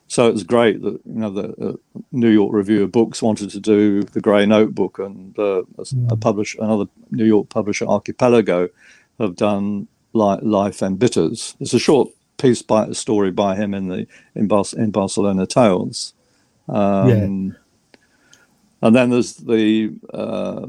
so 0.09 0.27
it 0.27 0.33
was 0.33 0.43
great 0.43 0.81
that 0.81 0.99
you 1.05 1.19
know 1.21 1.29
the 1.29 1.69
uh, 1.69 2.01
New 2.11 2.31
York 2.31 2.51
Review 2.51 2.83
of 2.83 2.91
Books 2.91 3.21
wanted 3.21 3.51
to 3.51 3.59
do 3.59 4.01
the 4.01 4.19
Grey 4.19 4.45
Notebook, 4.47 4.97
and 4.97 5.37
uh, 5.37 5.61
a, 5.61 5.83
mm. 5.83 6.11
a 6.11 6.17
publish 6.17 6.55
another 6.55 6.85
New 7.11 7.25
York 7.25 7.49
publisher, 7.49 7.85
Archipelago, 7.85 8.69
have 9.19 9.35
done 9.35 9.87
Life, 10.13 10.39
Life 10.41 10.79
Embitters. 10.79 11.55
It's 11.59 11.75
a 11.75 11.79
short 11.79 12.09
piece 12.37 12.63
by 12.63 12.87
a 12.87 12.95
story 12.95 13.29
by 13.29 13.55
him 13.55 13.75
in 13.75 13.87
the 13.87 14.07
in, 14.33 14.47
Bar- 14.47 14.65
in 14.75 14.89
Barcelona 14.89 15.45
Tales. 15.45 16.13
Um, 16.67 17.09
yeah. 17.09 17.55
And 18.81 18.95
then 18.95 19.11
there's 19.11 19.35
the 19.35 19.93
uh, 20.11 20.65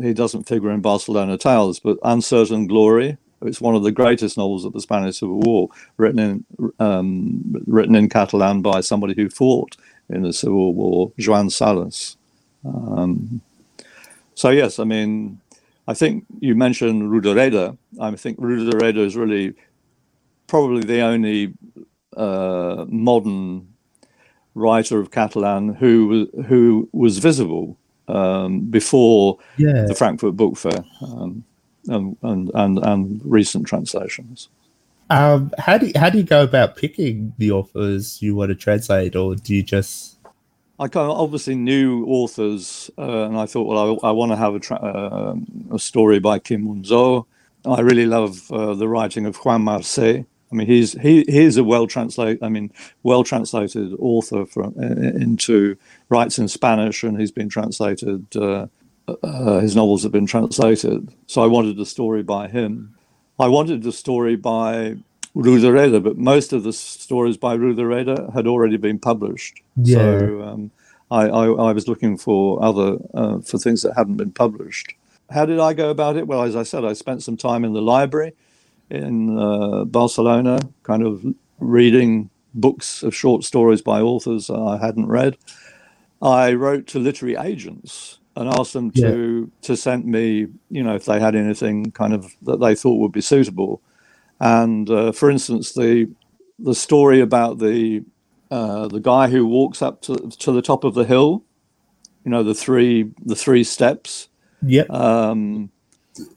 he 0.00 0.14
doesn't 0.14 0.46
figure 0.46 0.70
in 0.70 0.82
Barcelona 0.82 1.36
Tales, 1.36 1.80
but 1.80 1.98
Uncertain 2.04 2.68
Glory, 2.68 3.18
it's 3.42 3.60
one 3.60 3.74
of 3.74 3.82
the 3.82 3.92
greatest 3.92 4.36
novels 4.36 4.64
of 4.64 4.72
the 4.72 4.80
Spanish 4.80 5.20
Civil 5.20 5.40
War, 5.40 5.68
written 5.96 6.18
in 6.18 6.72
um, 6.78 7.62
written 7.66 7.94
in 7.94 8.08
Catalan 8.08 8.62
by 8.62 8.80
somebody 8.80 9.14
who 9.14 9.28
fought 9.28 9.76
in 10.08 10.22
the 10.22 10.32
Civil 10.32 10.74
War, 10.74 11.12
Joan 11.18 11.50
Sales. 11.50 12.16
Um, 12.64 13.40
so 14.34 14.50
yes, 14.50 14.78
I 14.78 14.84
mean, 14.84 15.40
I 15.86 15.94
think 15.94 16.24
you 16.40 16.54
mentioned 16.54 17.10
Rodoreda. 17.10 17.76
I 18.00 18.10
think 18.16 18.38
Rodoreda 18.38 18.98
is 18.98 19.16
really 19.16 19.54
probably 20.46 20.82
the 20.82 21.00
only 21.00 21.54
uh, 22.16 22.84
modern 22.88 23.68
writer 24.54 24.98
of 25.00 25.10
Catalan 25.10 25.74
who 25.74 26.28
who 26.46 26.88
was 26.92 27.18
visible 27.18 27.76
um, 28.08 28.60
before 28.60 29.38
yeah. 29.56 29.84
the 29.86 29.94
Frankfurt 29.94 30.36
Book 30.36 30.56
Fair. 30.56 30.84
Um, 31.02 31.44
and 31.86 32.16
and 32.22 32.50
and, 32.54 32.78
and 32.78 33.20
recent 33.24 33.66
translations. 33.66 34.48
Um, 35.10 35.52
how 35.58 35.78
do 35.78 35.86
you, 35.86 35.92
how 35.96 36.10
do 36.10 36.18
you 36.18 36.24
go 36.24 36.42
about 36.42 36.76
picking 36.76 37.32
the 37.38 37.50
authors 37.50 38.20
you 38.20 38.34
want 38.34 38.50
to 38.50 38.54
translate, 38.54 39.16
or 39.16 39.34
do 39.34 39.54
you 39.54 39.62
just? 39.62 40.18
I 40.80 40.86
kind 40.86 41.10
of 41.10 41.18
obviously 41.18 41.56
knew 41.56 42.04
authors, 42.06 42.90
uh, 42.98 43.24
and 43.24 43.36
I 43.36 43.46
thought, 43.46 43.66
well, 43.66 43.98
I, 44.02 44.08
I 44.08 44.10
want 44.12 44.30
to 44.30 44.36
have 44.36 44.54
a, 44.54 44.60
tra- 44.60 44.76
uh, 44.76 45.34
a 45.72 45.78
story 45.78 46.20
by 46.20 46.38
Quim 46.38 46.64
Monzó. 46.64 47.26
I 47.66 47.80
really 47.80 48.06
love 48.06 48.50
uh, 48.52 48.74
the 48.74 48.86
writing 48.86 49.26
of 49.26 49.36
Juan 49.36 49.64
Marsé. 49.64 50.24
I 50.50 50.54
mean, 50.54 50.66
he's 50.66 50.92
he 50.92 51.24
he's 51.28 51.56
a 51.56 51.64
well 51.64 51.86
translated, 51.86 52.42
I 52.42 52.48
mean, 52.48 52.70
well 53.02 53.24
translated 53.24 53.94
author 53.98 54.46
from 54.46 54.78
into 54.80 55.76
writes 56.08 56.38
in 56.38 56.48
Spanish, 56.48 57.02
and 57.02 57.18
he's 57.18 57.32
been 57.32 57.48
translated 57.48 58.26
uh, 59.22 59.60
his 59.60 59.76
novels 59.76 60.02
have 60.02 60.12
been 60.12 60.26
translated. 60.26 61.14
So 61.26 61.42
I 61.42 61.46
wanted 61.46 61.78
a 61.78 61.86
story 61.86 62.22
by 62.22 62.48
him. 62.48 62.94
I 63.38 63.48
wanted 63.48 63.86
a 63.86 63.92
story 63.92 64.36
by 64.36 64.96
Rodoreda, 65.34 66.02
but 66.02 66.16
most 66.16 66.52
of 66.52 66.64
the 66.64 66.72
stories 66.72 67.36
by 67.36 67.56
Rodoreda 67.56 68.32
had 68.34 68.46
already 68.46 68.76
been 68.76 68.98
published. 68.98 69.62
Yeah. 69.76 69.96
So 69.96 70.42
um, 70.42 70.70
I, 71.10 71.28
I, 71.28 71.44
I, 71.46 71.72
was 71.72 71.86
looking 71.86 72.18
for 72.18 72.62
other 72.62 72.98
uh, 73.14 73.38
for 73.40 73.58
things 73.58 73.82
that 73.82 73.94
hadn't 73.96 74.16
been 74.16 74.32
published. 74.32 74.94
How 75.30 75.46
did 75.46 75.60
I 75.60 75.74
go 75.74 75.90
about 75.90 76.16
it? 76.16 76.26
Well, 76.26 76.42
as 76.42 76.56
I 76.56 76.62
said, 76.62 76.84
I 76.84 76.94
spent 76.94 77.22
some 77.22 77.36
time 77.36 77.64
in 77.64 77.72
the 77.72 77.82
library 77.82 78.32
in 78.90 79.38
uh, 79.38 79.84
Barcelona, 79.84 80.58
kind 80.82 81.02
of 81.02 81.24
reading 81.60 82.30
books 82.54 83.02
of 83.02 83.14
short 83.14 83.44
stories 83.44 83.82
by 83.82 84.00
authors 84.00 84.50
I 84.50 84.78
hadn't 84.78 85.06
read. 85.06 85.36
I 86.20 86.54
wrote 86.54 86.86
to 86.88 86.98
literary 86.98 87.36
agents 87.36 88.18
and 88.38 88.48
asked 88.54 88.72
them 88.72 88.92
to 88.92 89.50
yeah. 89.50 89.66
to 89.66 89.76
send 89.76 90.06
me, 90.06 90.46
you 90.70 90.82
know, 90.82 90.94
if 90.94 91.04
they 91.04 91.18
had 91.18 91.34
anything 91.34 91.90
kind 91.90 92.14
of 92.14 92.34
that 92.42 92.60
they 92.60 92.74
thought 92.74 93.00
would 93.00 93.12
be 93.12 93.20
suitable. 93.20 93.82
And 94.40 94.88
uh, 94.88 95.12
for 95.12 95.28
instance, 95.28 95.72
the 95.72 96.08
the 96.58 96.74
story 96.74 97.20
about 97.20 97.58
the 97.58 98.04
uh, 98.50 98.86
the 98.86 99.00
guy 99.00 99.28
who 99.28 99.44
walks 99.44 99.82
up 99.82 100.00
to 100.02 100.14
to 100.38 100.52
the 100.52 100.62
top 100.62 100.84
of 100.84 100.94
the 100.94 101.04
hill, 101.04 101.42
you 102.24 102.30
know, 102.30 102.44
the 102.44 102.54
three 102.54 103.10
the 103.26 103.36
three 103.36 103.64
steps. 103.64 104.28
Yeah. 104.62 104.84
Um, 104.90 105.70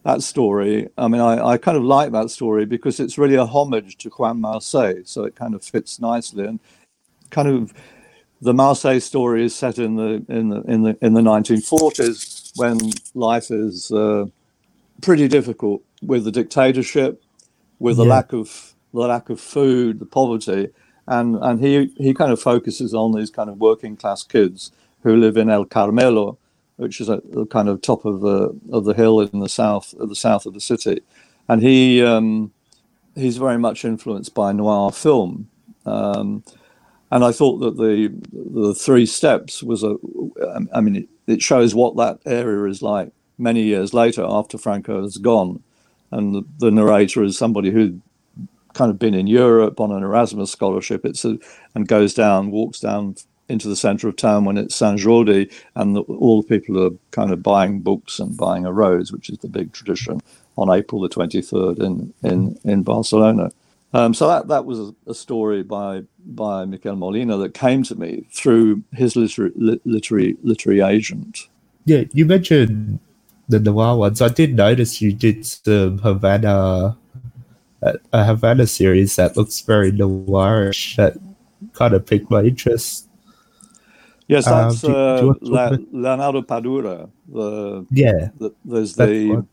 that 0.03 0.21
story. 0.21 0.89
I 0.97 1.07
mean, 1.07 1.21
I, 1.21 1.43
I 1.43 1.57
kind 1.57 1.77
of 1.77 1.83
like 1.83 2.11
that 2.11 2.29
story 2.29 2.65
because 2.65 2.99
it's 2.99 3.17
really 3.17 3.35
a 3.35 3.45
homage 3.45 3.97
to 3.97 4.09
Juan 4.09 4.39
Marsé, 4.39 5.07
so 5.07 5.23
it 5.23 5.35
kind 5.35 5.55
of 5.55 5.63
fits 5.63 5.99
nicely 5.99 6.45
and 6.45 6.59
kind 7.31 7.47
of 7.47 7.73
the 8.41 8.53
Marsé 8.53 9.01
story 9.01 9.45
is 9.45 9.55
set 9.55 9.79
in 9.79 9.97
the 9.97 10.25
in 10.29 10.49
the 10.49 10.61
in 10.63 10.83
the 10.83 10.97
in 11.01 11.13
the 11.13 11.21
1940s 11.21 12.57
when 12.57 12.79
life 13.15 13.51
is 13.51 13.91
uh, 13.91 14.25
pretty 15.01 15.27
difficult 15.27 15.83
with 16.03 16.25
the 16.25 16.31
dictatorship, 16.31 17.23
with 17.79 17.97
the 17.97 18.05
Yeah. 18.05 18.11
lack 18.11 18.33
of 18.33 18.75
the 18.93 19.01
lack 19.01 19.29
of 19.29 19.39
food, 19.39 19.99
the 19.99 20.05
poverty, 20.07 20.69
and 21.07 21.37
and 21.37 21.61
he 21.61 21.93
he 21.97 22.13
kind 22.13 22.31
of 22.31 22.41
focuses 22.41 22.93
on 22.93 23.13
these 23.13 23.31
kind 23.31 23.49
of 23.49 23.59
working 23.59 23.97
class 23.97 24.23
kids 24.23 24.71
who 25.03 25.15
live 25.17 25.37
in 25.37 25.49
El 25.49 25.65
Carmelo, 25.65 26.37
which 26.77 27.01
is 27.01 27.09
at 27.09 27.31
the 27.33 27.45
kind 27.47 27.69
of 27.69 27.81
top 27.81 28.05
of 28.05 28.21
the 28.21 28.57
of 28.71 28.85
the 28.85 28.93
hill 28.93 29.21
in 29.21 29.39
the 29.39 29.49
south 29.49 29.93
of 29.99 30.09
the 30.09 30.15
south 30.15 30.45
of 30.45 30.53
the 30.53 30.61
city, 30.61 31.01
and 31.49 31.61
he 31.61 32.03
um, 32.03 32.51
he's 33.15 33.37
very 33.37 33.57
much 33.59 33.85
influenced 33.85 34.35
by 34.35 34.51
noir 34.53 34.91
film. 34.91 35.49
Um, 35.85 36.43
and 37.11 37.23
I 37.23 37.31
thought 37.31 37.59
that 37.59 37.77
the 37.77 38.13
the 38.33 38.73
three 38.73 39.05
steps 39.05 39.61
was 39.63 39.83
a, 39.83 39.97
um, 40.55 40.69
I 40.73 40.81
mean, 40.81 40.95
it, 40.95 41.09
it 41.27 41.41
shows 41.41 41.75
what 41.75 41.97
that 41.97 42.19
area 42.25 42.69
is 42.69 42.81
like 42.81 43.11
many 43.37 43.63
years 43.63 43.93
later 43.93 44.25
after 44.27 44.57
Franco 44.57 45.01
has 45.01 45.17
gone, 45.17 45.63
and 46.11 46.33
the, 46.35 46.43
the 46.59 46.71
narrator 46.71 47.23
is 47.23 47.37
somebody 47.37 47.71
who 47.71 48.01
kind 48.73 48.89
of 48.89 48.97
been 48.97 49.13
in 49.13 49.27
Europe 49.27 49.79
on 49.79 49.91
an 49.91 50.03
Erasmus 50.03 50.51
scholarship. 50.51 51.05
It's 51.05 51.25
a, 51.25 51.37
and 51.75 51.87
goes 51.87 52.13
down, 52.13 52.51
walks 52.51 52.79
down 52.79 53.15
into 53.49 53.67
the 53.67 53.75
centre 53.75 54.07
of 54.07 54.15
town 54.15 54.45
when 54.45 54.57
it's 54.57 54.75
Saint 54.75 54.99
Jordi, 54.99 55.51
and 55.75 55.95
the, 55.95 56.01
all 56.03 56.41
the 56.41 56.47
people 56.47 56.81
are 56.81 56.91
kind 57.11 57.31
of 57.33 57.43
buying 57.43 57.81
books 57.81 58.19
and 58.19 58.37
buying 58.37 58.65
a 58.65 58.71
rose, 58.71 59.11
which 59.11 59.29
is 59.29 59.37
the 59.39 59.49
big 59.49 59.73
tradition 59.73 60.21
on 60.57 60.69
April 60.69 61.01
the 61.01 61.09
twenty 61.09 61.41
third 61.41 61.79
in 61.79 62.13
in 62.23 62.57
in 62.63 62.83
Barcelona. 62.83 63.51
Um, 63.93 64.13
so 64.13 64.27
that 64.27 64.47
that 64.47 64.65
was 64.65 64.79
a, 64.79 64.95
a 65.07 65.13
story 65.13 65.63
by 65.63 66.03
by 66.25 66.65
Miquel 66.65 66.95
Molina 66.95 67.37
that 67.37 67.53
came 67.53 67.83
to 67.83 67.95
me 67.95 68.25
through 68.31 68.83
his 68.93 69.15
literary 69.15 69.51
literary 69.85 70.37
literary 70.43 70.79
agent. 70.81 71.49
Yeah, 71.85 72.03
you 72.13 72.25
mentioned 72.25 72.99
the 73.49 73.59
noir 73.59 73.97
ones. 73.97 74.21
I 74.21 74.29
did 74.29 74.55
notice 74.55 75.01
you 75.01 75.11
did 75.11 75.45
some 75.45 75.97
Havana, 75.99 76.95
a 77.81 77.93
a 78.13 78.23
Havana 78.23 78.65
series 78.67 79.17
that 79.17 79.35
looks 79.35 79.59
very 79.61 79.91
noirish. 79.91 80.95
That 80.95 81.17
kind 81.73 81.93
of 81.93 82.05
piqued 82.05 82.31
my 82.31 82.43
interest. 82.43 83.07
Yes, 84.27 84.47
Um, 84.47 84.69
that's 84.69 84.81
do- 84.81 84.87
do 84.87 84.95
uh, 84.95 85.21
talk 85.21 85.37
Le- 85.41 85.65
about- 85.67 85.93
Leonardo 85.93 86.41
Padura. 86.43 87.09
The, 87.27 87.85
Yeah, 87.91 88.29
the 88.39 88.53
there's 88.63 88.95
that's 88.95 89.11
the 89.11 89.29
one. 89.29 89.47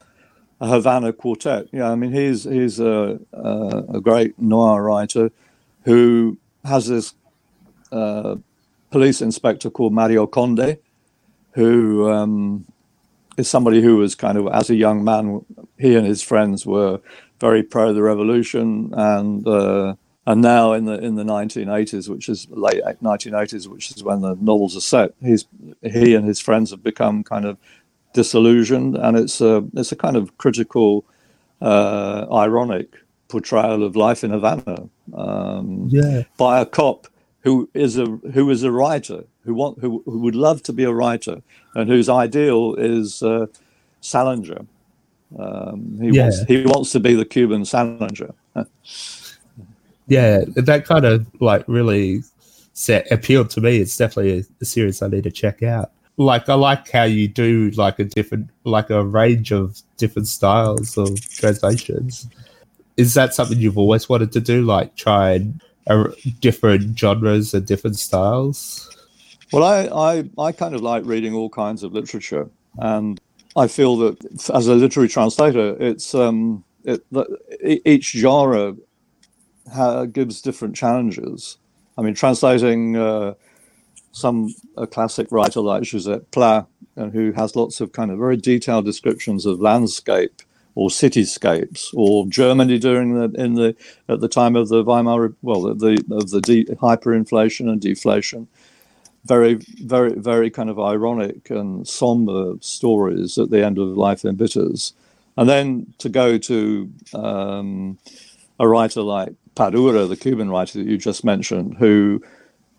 Havana 0.60 1.12
Quartet. 1.12 1.68
Yeah, 1.72 1.90
I 1.90 1.94
mean 1.94 2.12
he's 2.12 2.44
he's 2.44 2.80
a 2.80 3.20
a, 3.32 3.84
a 3.94 4.00
great 4.00 4.38
noir 4.38 4.82
writer 4.82 5.30
who 5.84 6.38
has 6.64 6.88
this 6.88 7.14
uh, 7.92 8.36
police 8.90 9.22
inspector 9.22 9.70
called 9.70 9.92
Mario 9.92 10.26
Conde, 10.26 10.78
who 11.52 12.10
um, 12.10 12.66
is 13.36 13.48
somebody 13.48 13.80
who 13.80 13.96
was 13.96 14.14
kind 14.14 14.36
of 14.36 14.48
as 14.48 14.70
a 14.70 14.74
young 14.74 15.04
man, 15.04 15.44
he 15.78 15.94
and 15.94 16.06
his 16.06 16.22
friends 16.22 16.66
were 16.66 17.00
very 17.40 17.62
pro 17.62 17.92
the 17.92 18.02
revolution 18.02 18.92
and. 18.94 19.46
Uh, 19.46 19.94
and 20.26 20.42
now 20.42 20.74
in 20.74 20.84
the 20.84 20.98
in 21.02 21.14
the 21.14 21.24
1980s, 21.24 22.06
which 22.06 22.28
is 22.28 22.46
late 22.50 22.82
1980s, 23.02 23.66
which 23.66 23.90
is 23.90 24.04
when 24.04 24.20
the 24.20 24.34
novels 24.34 24.76
are 24.76 24.80
set, 24.82 25.14
he's 25.22 25.46
he 25.82 26.14
and 26.14 26.26
his 26.28 26.38
friends 26.38 26.70
have 26.70 26.82
become 26.82 27.24
kind 27.24 27.46
of 27.46 27.56
disillusioned, 28.14 28.96
and 28.96 29.16
it's 29.16 29.40
a 29.40 29.64
it's 29.74 29.92
a 29.92 29.96
kind 29.96 30.16
of 30.16 30.36
critical, 30.38 31.04
uh, 31.60 32.26
ironic 32.32 32.88
portrayal 33.28 33.84
of 33.84 33.94
life 33.94 34.24
in 34.24 34.30
Havana 34.30 34.88
um, 35.14 35.86
yeah, 35.90 36.22
by 36.38 36.60
a 36.60 36.66
cop 36.66 37.06
who 37.42 37.68
is 37.74 37.98
a 37.98 38.06
who 38.06 38.50
is 38.50 38.62
a 38.62 38.70
writer 38.70 39.24
who 39.44 39.54
want 39.54 39.78
who, 39.80 40.02
who 40.06 40.18
would 40.18 40.34
love 40.34 40.62
to 40.64 40.72
be 40.72 40.84
a 40.84 40.92
writer 40.92 41.40
and 41.74 41.88
whose 41.88 42.08
ideal 42.08 42.74
is 42.74 43.22
uh, 43.22 43.46
Salinger. 44.00 44.66
Um, 45.38 45.98
he 46.00 46.08
Yeah. 46.08 46.22
wants 46.22 46.42
he 46.44 46.64
wants 46.64 46.92
to 46.92 47.00
be 47.00 47.14
the 47.14 47.24
Cuban 47.24 47.64
Salinger. 47.64 48.34
yeah. 50.06 50.44
That 50.56 50.84
kind 50.84 51.04
of 51.04 51.26
like 51.40 51.64
really 51.66 52.22
set 52.72 53.10
appealed 53.10 53.50
to 53.50 53.60
me. 53.60 53.78
It's 53.78 53.96
definitely 53.96 54.40
a, 54.40 54.44
a 54.60 54.64
series 54.64 55.02
I 55.02 55.08
need 55.08 55.24
to 55.24 55.30
check 55.30 55.62
out. 55.62 55.90
Like 56.18 56.48
I 56.48 56.54
like 56.54 56.90
how 56.90 57.04
you 57.04 57.28
do 57.28 57.70
like 57.76 57.98
a 57.98 58.04
different, 58.04 58.50
like 58.64 58.90
a 58.90 59.04
range 59.04 59.52
of 59.52 59.80
different 59.96 60.28
styles 60.28 60.98
of 60.98 61.18
translations. 61.20 62.28
Is 62.96 63.14
that 63.14 63.34
something 63.34 63.58
you've 63.58 63.78
always 63.78 64.08
wanted 64.08 64.32
to 64.32 64.40
do? 64.40 64.62
Like 64.62 64.96
try 64.96 65.34
and 65.34 65.62
uh, 65.86 66.08
different 66.40 66.98
genres 66.98 67.54
and 67.54 67.64
different 67.64 67.98
styles? 67.98 68.90
Well, 69.52 69.64
I, 69.64 69.86
I, 69.86 70.46
I 70.48 70.52
kind 70.52 70.74
of 70.74 70.82
like 70.82 71.06
reading 71.06 71.34
all 71.34 71.48
kinds 71.48 71.82
of 71.82 71.94
literature, 71.94 72.50
and 72.78 73.18
I 73.56 73.66
feel 73.66 73.96
that 73.98 74.50
as 74.50 74.66
a 74.66 74.74
literary 74.74 75.08
translator, 75.08 75.76
it's 75.80 76.14
um, 76.14 76.64
it, 76.84 77.02
each 77.86 78.10
genre 78.12 78.76
ha- 79.72 80.04
gives 80.04 80.42
different 80.42 80.76
challenges. 80.76 81.56
I 81.96 82.02
mean, 82.02 82.14
translating 82.14 82.96
uh, 82.96 83.34
some 84.12 84.54
a 84.76 84.86
classic 84.86 85.28
writer 85.30 85.60
like 85.60 85.82
Josep 85.82 86.24
Pla, 86.30 86.66
uh, 86.96 87.06
who 87.08 87.32
has 87.32 87.56
lots 87.56 87.80
of 87.80 87.92
kind 87.92 88.10
of 88.10 88.18
very 88.18 88.36
detailed 88.36 88.84
descriptions 88.84 89.46
of 89.46 89.60
landscape 89.60 90.42
or 90.74 90.88
cityscapes, 90.88 91.92
or 91.94 92.26
Germany 92.28 92.78
during 92.78 93.14
the 93.14 93.40
in 93.40 93.54
the 93.54 93.74
at 94.08 94.20
the 94.20 94.28
time 94.28 94.56
of 94.56 94.68
the 94.68 94.84
Weimar, 94.84 95.34
well, 95.42 95.62
the, 95.62 95.74
the 95.74 96.16
of 96.16 96.30
the 96.30 96.40
de- 96.40 96.64
hyperinflation 96.66 97.68
and 97.68 97.80
deflation 97.80 98.46
very, 99.24 99.54
very, 99.54 100.12
very 100.14 100.50
kind 100.50 100.70
of 100.70 100.80
ironic 100.80 101.50
and 101.50 101.86
somber 101.86 102.54
stories 102.60 103.38
at 103.38 103.50
the 103.50 103.64
end 103.64 103.78
of 103.78 103.88
Life 103.88 104.22
Embitters. 104.22 104.92
And 105.36 105.48
then 105.48 105.94
to 105.98 106.08
go 106.08 106.38
to 106.38 106.90
um, 107.14 107.98
a 108.58 108.66
writer 108.66 109.02
like 109.02 109.34
Padura, 109.54 110.08
the 110.08 110.16
Cuban 110.16 110.50
writer 110.50 110.78
that 110.78 110.88
you 110.88 110.96
just 110.96 111.24
mentioned, 111.24 111.76
who 111.78 112.22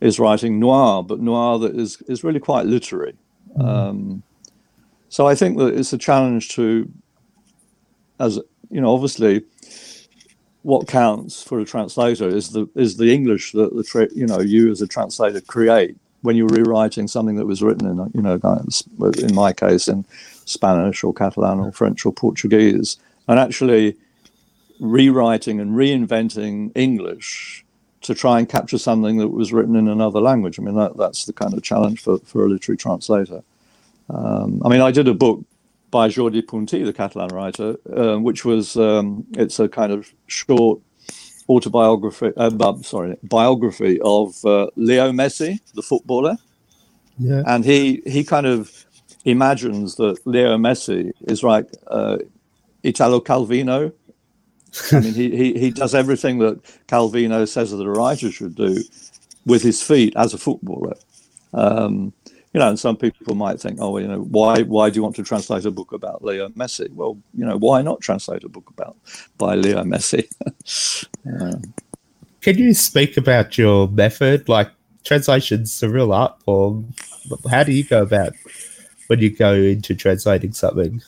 is 0.01 0.19
writing 0.19 0.59
noir, 0.59 1.03
but 1.03 1.19
noir 1.19 1.59
that 1.59 1.75
is, 1.75 2.01
is 2.07 2.23
really 2.23 2.39
quite 2.39 2.65
literary. 2.65 3.15
Um, 3.59 4.23
so 5.09 5.27
I 5.27 5.35
think 5.35 5.57
that 5.57 5.73
it's 5.73 5.93
a 5.93 5.97
challenge 5.97 6.49
to, 6.49 6.89
as 8.19 8.39
you 8.69 8.79
know, 8.79 8.93
obviously, 8.93 9.43
what 10.63 10.87
counts 10.87 11.41
for 11.41 11.59
a 11.59 11.65
translator 11.65 12.27
is 12.27 12.51
the 12.51 12.69
is 12.75 12.97
the 12.97 13.11
English 13.13 13.53
that 13.53 13.75
the 13.75 13.83
tra- 13.83 14.13
you 14.13 14.27
know 14.27 14.39
you 14.39 14.71
as 14.71 14.81
a 14.81 14.87
translator 14.87 15.41
create 15.41 15.97
when 16.21 16.35
you're 16.35 16.49
rewriting 16.49 17.07
something 17.07 17.37
that 17.37 17.45
was 17.45 17.63
written 17.63 17.87
in 17.87 18.11
you 18.13 18.21
know 18.21 18.39
in 19.17 19.33
my 19.33 19.53
case 19.53 19.87
in 19.87 20.05
Spanish 20.45 21.03
or 21.03 21.13
Catalan 21.13 21.59
or 21.59 21.71
French 21.71 22.05
or 22.05 22.13
Portuguese, 22.13 22.97
and 23.27 23.39
actually 23.39 23.95
rewriting 24.79 25.59
and 25.59 25.75
reinventing 25.75 26.71
English 26.75 27.65
to 28.01 28.13
try 28.15 28.39
and 28.39 28.47
capture 28.47 28.77
something 28.77 29.17
that 29.17 29.27
was 29.29 29.51
written 29.51 29.75
in 29.75 29.87
another 29.87 30.19
language. 30.21 30.59
I 30.59 30.63
mean 30.63 30.75
that 30.75 30.97
that's 30.97 31.25
the 31.25 31.33
kind 31.33 31.53
of 31.53 31.63
challenge 31.63 32.01
for 32.01 32.19
for 32.19 32.45
a 32.45 32.49
literary 32.49 32.77
translator. 32.77 33.43
Um, 34.09 34.61
I 34.65 34.69
mean 34.69 34.81
I 34.81 34.91
did 34.91 35.07
a 35.07 35.13
book 35.13 35.43
by 35.91 36.07
Jordi 36.07 36.41
Puntí, 36.41 36.85
the 36.85 36.93
Catalan 36.93 37.29
writer, 37.29 37.75
uh, 37.95 38.17
which 38.17 38.45
was 38.45 38.75
um, 38.77 39.25
it's 39.37 39.59
a 39.59 39.67
kind 39.67 39.91
of 39.91 40.11
short 40.27 40.79
autobiography. 41.49 42.31
Uh, 42.37 42.75
sorry, 42.83 43.17
biography 43.23 43.99
of 44.01 44.43
uh, 44.45 44.67
Leo 44.75 45.11
Messi, 45.11 45.59
the 45.73 45.81
footballer, 45.81 46.37
Yeah. 47.17 47.43
and 47.47 47.65
he 47.65 48.01
he 48.05 48.23
kind 48.23 48.45
of 48.45 48.85
imagines 49.25 49.95
that 49.95 50.25
Leo 50.25 50.57
Messi 50.57 51.11
is 51.27 51.43
like 51.43 51.67
uh, 51.87 52.17
Italo 52.83 53.19
Calvino. 53.19 53.91
I 54.91 54.99
mean, 54.99 55.13
he, 55.13 55.35
he 55.35 55.59
he 55.59 55.71
does 55.71 55.95
everything 55.95 56.39
that 56.39 56.61
Calvino 56.87 57.47
says 57.47 57.71
that 57.71 57.83
a 57.83 57.89
writer 57.89 58.31
should 58.31 58.55
do 58.55 58.81
with 59.45 59.61
his 59.61 59.81
feet 59.81 60.13
as 60.15 60.33
a 60.33 60.37
footballer. 60.37 60.95
Um, 61.53 62.13
you 62.53 62.59
know, 62.59 62.69
and 62.69 62.79
some 62.79 62.97
people 62.97 63.35
might 63.35 63.59
think, 63.59 63.77
oh, 63.79 63.97
you 63.97 64.07
know, 64.07 64.21
why 64.21 64.63
why 64.63 64.89
do 64.89 64.95
you 64.95 65.03
want 65.03 65.15
to 65.17 65.23
translate 65.23 65.65
a 65.65 65.71
book 65.71 65.91
about 65.91 66.23
Leo 66.23 66.49
Messi? 66.49 66.91
Well, 66.93 67.17
you 67.33 67.45
know, 67.45 67.57
why 67.57 67.81
not 67.81 68.01
translate 68.01 68.43
a 68.43 68.49
book 68.49 68.69
about 68.69 68.97
by 69.37 69.55
Leo 69.55 69.83
Messi? 69.83 70.27
Can 72.41 72.57
you 72.57 72.73
speak 72.73 73.17
about 73.17 73.57
your 73.57 73.87
method? 73.87 74.49
Like 74.49 74.71
translation's 75.03 75.81
a 75.83 75.89
real 75.89 76.13
art 76.13 76.41
form. 76.43 76.93
How 77.49 77.63
do 77.63 77.71
you 77.71 77.83
go 77.83 78.01
about 78.01 78.33
when 79.07 79.19
you 79.19 79.29
go 79.29 79.53
into 79.53 79.93
translating 79.93 80.53
something? 80.53 81.01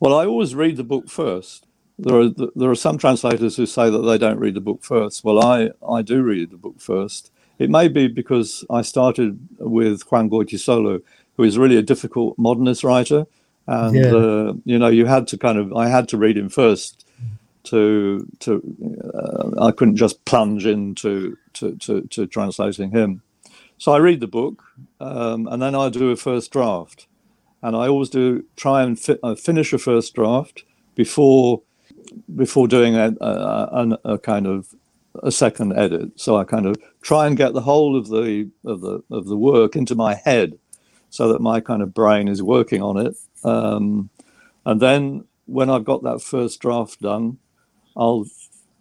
Well, 0.00 0.14
I 0.14 0.26
always 0.26 0.54
read 0.54 0.76
the 0.76 0.84
book 0.84 1.08
first. 1.08 1.66
There 1.98 2.20
are 2.20 2.28
there 2.56 2.70
are 2.70 2.74
some 2.74 2.98
translators 2.98 3.56
who 3.56 3.66
say 3.66 3.88
that 3.90 3.98
they 4.02 4.18
don't 4.18 4.38
read 4.40 4.54
the 4.54 4.60
book 4.60 4.82
first. 4.82 5.22
Well, 5.24 5.44
I 5.44 5.70
I 5.88 6.02
do 6.02 6.22
read 6.22 6.50
the 6.50 6.56
book 6.56 6.80
first. 6.80 7.30
It 7.58 7.70
may 7.70 7.86
be 7.88 8.08
because 8.08 8.64
I 8.68 8.82
started 8.82 9.38
with 9.58 10.02
Juan 10.10 10.28
Goytisolo, 10.28 11.02
who 11.36 11.42
is 11.44 11.56
really 11.56 11.76
a 11.76 11.82
difficult 11.82 12.36
modernist 12.36 12.82
writer, 12.82 13.26
and 13.66 13.94
Yeah. 13.94 14.12
uh, 14.14 14.52
you 14.64 14.78
know 14.78 14.88
you 14.88 15.06
had 15.06 15.28
to 15.28 15.38
kind 15.38 15.56
of 15.58 15.72
I 15.72 15.88
had 15.88 16.08
to 16.08 16.18
read 16.18 16.36
him 16.36 16.48
first 16.48 17.06
to 17.64 18.26
to 18.40 18.60
uh, 19.14 19.64
I 19.68 19.70
couldn't 19.70 19.96
just 19.96 20.24
plunge 20.24 20.66
into 20.66 21.36
to, 21.54 21.76
to, 21.76 22.02
to 22.02 22.26
translating 22.26 22.90
him. 22.90 23.22
So 23.78 23.92
I 23.92 23.98
read 23.98 24.20
the 24.20 24.26
book, 24.26 24.62
um, 25.00 25.46
and 25.46 25.62
then 25.62 25.74
I 25.74 25.88
do 25.90 26.10
a 26.10 26.16
first 26.16 26.50
draft, 26.50 27.06
and 27.62 27.76
I 27.76 27.86
always 27.88 28.10
do 28.10 28.44
try 28.56 28.82
and 28.82 28.98
fi- 28.98 29.18
uh, 29.22 29.34
finish 29.36 29.72
a 29.72 29.78
first 29.78 30.14
draft 30.14 30.64
before 30.96 31.62
before 32.34 32.68
doing 32.68 32.96
a, 32.96 33.14
a, 33.20 33.98
a, 34.04 34.18
kind 34.18 34.46
of 34.46 34.74
a 35.22 35.30
second 35.30 35.72
edit. 35.76 36.12
So 36.16 36.36
I 36.36 36.44
kind 36.44 36.66
of 36.66 36.76
try 37.02 37.26
and 37.26 37.36
get 37.36 37.52
the 37.52 37.60
whole 37.62 37.96
of 37.96 38.08
the 38.08 38.50
of 38.64 38.80
the 38.80 39.02
of 39.10 39.26
the 39.26 39.36
work 39.36 39.76
into 39.76 39.94
my 39.94 40.14
head, 40.14 40.58
so 41.10 41.28
that 41.32 41.40
my 41.40 41.60
kind 41.60 41.82
of 41.82 41.94
brain 41.94 42.28
is 42.28 42.42
working 42.42 42.82
on 42.82 42.96
it. 42.98 43.16
Um, 43.44 44.10
and 44.66 44.80
then 44.80 45.24
when 45.46 45.70
I've 45.70 45.84
got 45.84 46.02
that 46.02 46.22
first 46.22 46.60
draft 46.60 47.00
done, 47.00 47.38
I'll 47.96 48.26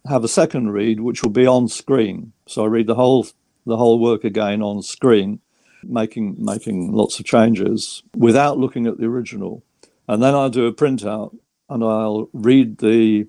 have 0.08 0.24
a 0.24 0.30
second 0.30 0.72
read, 0.72 1.00
which 1.00 1.24
will 1.24 1.32
be 1.32 1.48
on 1.48 1.68
screen. 1.68 2.34
So 2.48 2.64
I 2.64 2.68
read 2.68 2.88
the 2.88 2.96
whole 2.96 3.28
the 3.66 3.78
whole 3.78 4.00
work 4.00 4.24
again 4.24 4.62
on 4.62 4.82
screen, 4.82 5.40
making 5.84 6.36
making 6.40 6.92
lots 6.92 7.20
of 7.20 7.26
changes 7.26 8.04
without 8.16 8.58
looking 8.58 8.88
at 8.88 8.98
the 8.98 9.06
original. 9.06 9.64
And 10.08 10.22
then 10.22 10.36
I'll 10.36 10.50
do 10.50 10.66
a 10.66 10.74
printout 10.74 11.38
and 11.74 11.84
I'll 11.84 12.30
read 12.34 12.78
the 12.78 13.28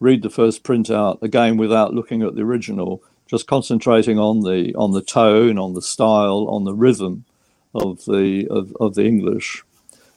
read 0.00 0.22
the 0.22 0.30
first 0.30 0.64
printout 0.64 1.22
again 1.22 1.56
without 1.58 1.94
looking 1.94 2.22
at 2.22 2.34
the 2.34 2.42
original, 2.42 3.02
just 3.28 3.46
concentrating 3.46 4.18
on 4.18 4.40
the 4.40 4.74
on 4.74 4.92
the 4.92 5.02
tone, 5.02 5.58
on 5.58 5.74
the 5.74 5.82
style, 5.82 6.48
on 6.48 6.64
the 6.64 6.74
rhythm 6.74 7.24
of 7.74 8.04
the 8.06 8.48
of, 8.50 8.74
of 8.80 8.94
the 8.94 9.04
English, 9.04 9.62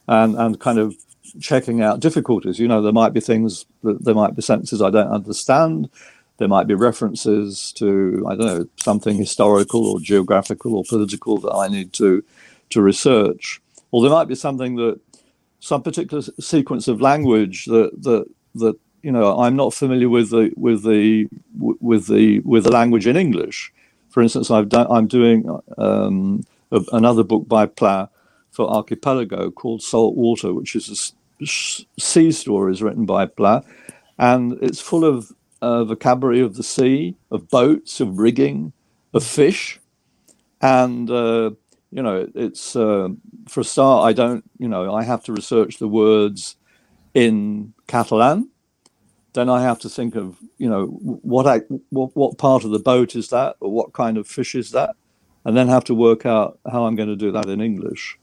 and 0.08 0.36
and 0.36 0.60
kind 0.60 0.80
of 0.80 0.96
checking 1.42 1.82
out 1.82 2.00
difficulties. 2.00 2.60
You 2.60 2.68
know, 2.68 2.82
there 2.82 2.94
might 2.94 3.14
be 3.14 3.20
things 3.20 3.66
that 3.84 4.06
there 4.06 4.16
might 4.16 4.36
be 4.36 4.42
sentences 4.42 4.82
I 4.82 4.90
don't 4.90 5.12
understand. 5.12 5.90
There 6.38 6.48
might 6.48 6.68
be 6.68 6.76
references 6.76 7.74
to 7.74 8.26
I 8.28 8.36
don't 8.36 8.48
know 8.48 8.68
something 8.78 9.18
historical 9.18 9.86
or 9.86 10.00
geographical 10.00 10.76
or 10.76 10.84
political 10.88 11.38
that 11.40 11.54
I 11.54 11.68
need 11.68 11.92
to 11.94 12.24
to 12.70 12.82
research, 12.82 13.62
or 13.92 14.02
there 14.02 14.12
might 14.12 14.30
be 14.30 14.36
something 14.36 14.78
that 14.78 15.00
some 15.66 15.82
particular 15.82 16.22
sequence 16.40 16.88
of 16.88 17.02
language 17.02 17.66
that 17.66 17.90
that 18.04 18.26
that 18.54 18.76
you 19.02 19.12
know 19.12 19.40
I'm 19.40 19.56
not 19.56 19.74
familiar 19.74 20.10
with 20.10 20.30
the 20.30 20.52
with 20.56 20.84
the 20.84 21.28
with 21.58 22.06
the 22.08 22.40
with 22.42 22.66
the 22.66 22.72
language 22.72 23.08
in 23.08 23.18
English. 23.18 23.74
For 24.10 24.22
instance, 24.22 24.52
I've 24.52 24.70
done 24.70 24.86
I'm 24.92 25.08
doing 25.08 25.40
um, 25.80 26.44
a, 26.72 26.82
another 26.94 27.24
book 27.24 27.48
by 27.48 27.66
Pla 27.66 28.08
for 28.52 28.70
Archipelago 28.70 29.50
called 29.50 29.82
Salt 29.82 30.16
Water, 30.16 30.54
which 30.54 30.76
is 30.76 31.14
a 31.42 31.46
sea 32.00 32.32
stories 32.32 32.84
written 32.84 33.08
by 33.08 33.26
Pla, 33.26 33.62
and 34.20 34.54
it's 34.62 34.80
full 34.80 35.04
of 35.04 35.32
uh, 35.64 35.84
vocabulary 35.84 36.42
of 36.42 36.56
the 36.58 36.64
sea, 36.64 37.16
of 37.32 37.50
boats, 37.50 38.00
of 38.00 38.20
rigging, 38.20 38.72
of 39.16 39.24
fish, 39.24 39.80
and 40.62 41.10
uh, 41.10 41.50
you 41.92 42.04
know 42.04 42.30
it's 42.36 42.76
uh, 42.76 43.10
for 43.48 43.62
a 43.62 43.64
start. 43.64 44.08
I 44.08 44.14
don't, 44.14 44.44
you 44.58 44.68
know, 44.68 44.94
I 44.94 45.04
have 45.04 45.24
to 45.26 45.34
research 45.34 45.78
the 45.78 45.88
words 45.88 46.56
in 47.14 47.74
Catalan. 47.88 48.50
Then 49.34 49.50
I 49.50 49.62
have 49.64 49.80
to 49.80 49.90
think 49.90 50.16
of, 50.16 50.38
you 50.58 50.70
know, 50.70 50.86
what 50.86 51.46
I, 51.46 51.60
what, 51.90 52.16
what 52.16 52.38
part 52.38 52.64
of 52.64 52.72
the 52.72 52.80
boat 52.80 53.16
is 53.16 53.30
that, 53.30 53.58
or 53.60 53.72
what 53.72 53.94
kind 53.94 54.18
of 54.18 54.28
fish 54.28 54.56
is 54.56 54.72
that, 54.72 54.96
and 55.44 55.56
then 55.56 55.68
have 55.68 55.84
to 55.86 55.94
work 55.94 56.26
out 56.26 56.60
how 56.72 56.86
I'm 56.86 56.96
going 56.96 57.10
to 57.10 57.16
do 57.16 57.32
that 57.32 57.50
in 57.50 57.62
English. 57.62 58.18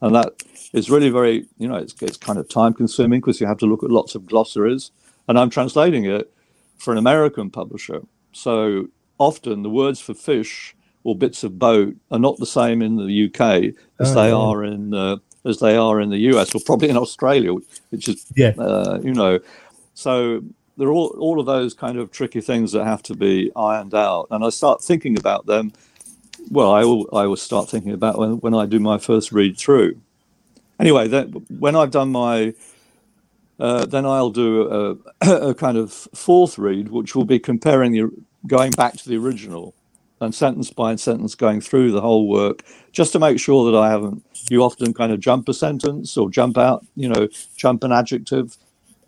And 0.00 0.14
that 0.14 0.42
is 0.72 0.90
really 0.90 1.10
very, 1.10 1.46
you 1.58 1.68
know, 1.68 1.76
it's, 1.76 1.94
it's 2.02 2.16
kind 2.16 2.38
of 2.38 2.48
time 2.48 2.74
consuming 2.74 3.20
because 3.20 3.40
you 3.40 3.46
have 3.46 3.58
to 3.58 3.66
look 3.66 3.84
at 3.84 3.90
lots 3.90 4.14
of 4.14 4.26
glossaries. 4.26 4.90
And 5.28 5.38
I'm 5.38 5.50
translating 5.50 6.04
it 6.04 6.32
for 6.78 6.92
an 6.92 6.98
American 6.98 7.50
publisher. 7.50 8.02
So 8.32 8.88
often 9.18 9.62
the 9.62 9.70
words 9.70 10.00
for 10.00 10.14
fish 10.14 10.74
or 11.04 11.16
bits 11.16 11.44
of 11.44 11.58
boat 11.58 11.94
are 12.10 12.20
not 12.20 12.38
the 12.38 12.46
same 12.46 12.82
in 12.82 12.96
the 12.96 13.26
UK 13.26 13.74
as 14.00 14.10
Oh, 14.10 14.14
they 14.14 14.30
yeah. 14.30 14.36
are 14.36 14.64
in 14.64 14.94
uh, 14.94 15.18
as 15.46 15.60
they 15.60 15.76
are 15.76 16.00
in 16.00 16.10
the 16.10 16.18
US 16.34 16.54
or 16.54 16.60
probably 16.66 16.90
in 16.90 16.98
Australia, 16.98 17.54
which 17.90 18.08
is 18.08 18.26
Yeah. 18.36 18.54
uh, 18.58 19.00
you 19.04 19.14
know. 19.14 19.40
So 19.94 20.42
there 20.78 20.88
are 20.88 20.92
all, 20.92 21.16
all 21.20 21.40
of 21.40 21.46
those 21.46 21.74
kind 21.74 21.98
of 21.98 22.10
tricky 22.12 22.40
things 22.42 22.72
that 22.72 22.84
have 22.84 23.02
to 23.04 23.14
be 23.16 23.52
ironed 23.56 23.94
out, 23.94 24.28
and 24.30 24.44
I 24.44 24.50
start 24.50 24.82
thinking 24.82 25.18
about 25.18 25.46
them. 25.46 25.72
Well, 26.50 26.72
I 26.72 26.84
will, 26.84 27.08
I 27.12 27.26
will 27.26 27.36
start 27.36 27.70
thinking 27.70 27.92
about 27.92 28.18
when, 28.18 28.32
when 28.40 28.54
I 28.54 28.66
do 28.66 28.80
my 28.80 28.98
first 28.98 29.32
read 29.32 29.58
through. 29.58 30.00
Anyway, 30.80 31.08
then 31.08 31.32
when 31.48 31.76
I've 31.76 31.90
done 31.92 32.12
my, 32.12 32.54
uh, 33.60 33.86
then 33.86 34.06
I'll 34.06 34.30
do 34.30 34.98
a, 35.22 35.48
a 35.50 35.54
kind 35.54 35.78
of 35.78 35.92
fourth 36.14 36.58
read, 36.58 36.88
which 36.90 37.14
will 37.14 37.24
be 37.26 37.38
comparing 37.38 37.92
the 37.92 38.10
going 38.46 38.72
back 38.72 38.94
to 38.94 39.08
the 39.08 39.16
original 39.16 39.74
and 40.24 40.34
sentence 40.34 40.70
by 40.70 40.96
sentence 40.96 41.34
going 41.34 41.60
through 41.60 41.92
the 41.92 42.00
whole 42.00 42.28
work 42.28 42.64
just 42.92 43.12
to 43.12 43.18
make 43.18 43.38
sure 43.38 43.70
that 43.70 43.78
I 43.78 43.90
haven't. 43.90 44.24
You 44.50 44.62
often 44.62 44.92
kind 44.94 45.12
of 45.12 45.20
jump 45.20 45.48
a 45.48 45.54
sentence 45.54 46.16
or 46.16 46.30
jump 46.30 46.58
out, 46.58 46.84
you 46.96 47.08
know, 47.08 47.28
jump 47.56 47.84
an 47.84 47.92
adjective 47.92 48.56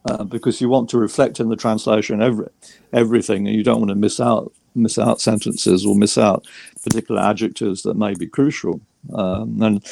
uh, 0.08 0.24
because 0.24 0.60
you 0.60 0.68
want 0.68 0.88
to 0.90 0.98
reflect 0.98 1.40
in 1.40 1.48
the 1.48 1.56
translation 1.56 2.22
every 2.22 2.46
everything, 2.92 3.46
and 3.46 3.56
you 3.56 3.64
don't 3.64 3.80
want 3.80 3.90
to 3.90 3.96
miss 3.96 4.20
out 4.20 4.52
miss 4.74 4.98
out 4.98 5.20
sentences 5.20 5.84
or 5.86 5.94
miss 5.94 6.16
out 6.18 6.46
particular 6.84 7.20
adjectives 7.20 7.82
that 7.82 7.96
may 7.96 8.14
be 8.14 8.26
crucial. 8.26 8.80
Um, 9.14 9.60
and 9.62 9.84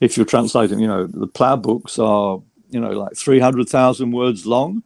if 0.00 0.16
you're 0.16 0.26
translating, 0.26 0.78
you 0.78 0.86
know, 0.86 1.06
the 1.06 1.26
Pla 1.26 1.56
books 1.56 1.98
are, 1.98 2.40
you 2.70 2.80
know, 2.80 2.90
like 2.90 3.16
three 3.16 3.40
hundred 3.40 3.68
thousand 3.68 4.12
words 4.12 4.46
long, 4.46 4.82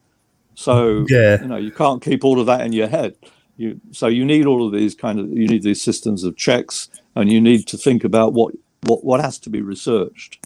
so 0.55 1.05
Yeah. 1.09 1.41
you 1.43 1.49
know 1.49 1.57
you 1.57 1.71
can't 1.73 2.03
keep 2.03 2.25
all 2.25 2.41
of 2.41 2.47
that 2.47 2.63
in 2.63 2.73
your 2.73 2.89
head. 2.89 3.15
You, 3.61 3.79
so 3.91 4.07
you 4.07 4.25
need 4.25 4.47
all 4.47 4.67
of 4.67 4.73
these 4.73 4.95
kind 4.95 5.21
of 5.21 5.29
you 5.29 5.47
need 5.47 5.63
these 5.63 5.83
systems 5.83 6.25
of 6.25 6.35
checks, 6.35 6.89
and 7.15 7.31
you 7.31 7.43
need 7.43 7.67
to 7.67 7.77
think 7.77 8.05
about 8.05 8.33
what 8.33 8.55
what, 8.87 9.05
what 9.05 9.21
has 9.21 9.39
to 9.41 9.51
be 9.51 9.61
researched. 9.61 10.39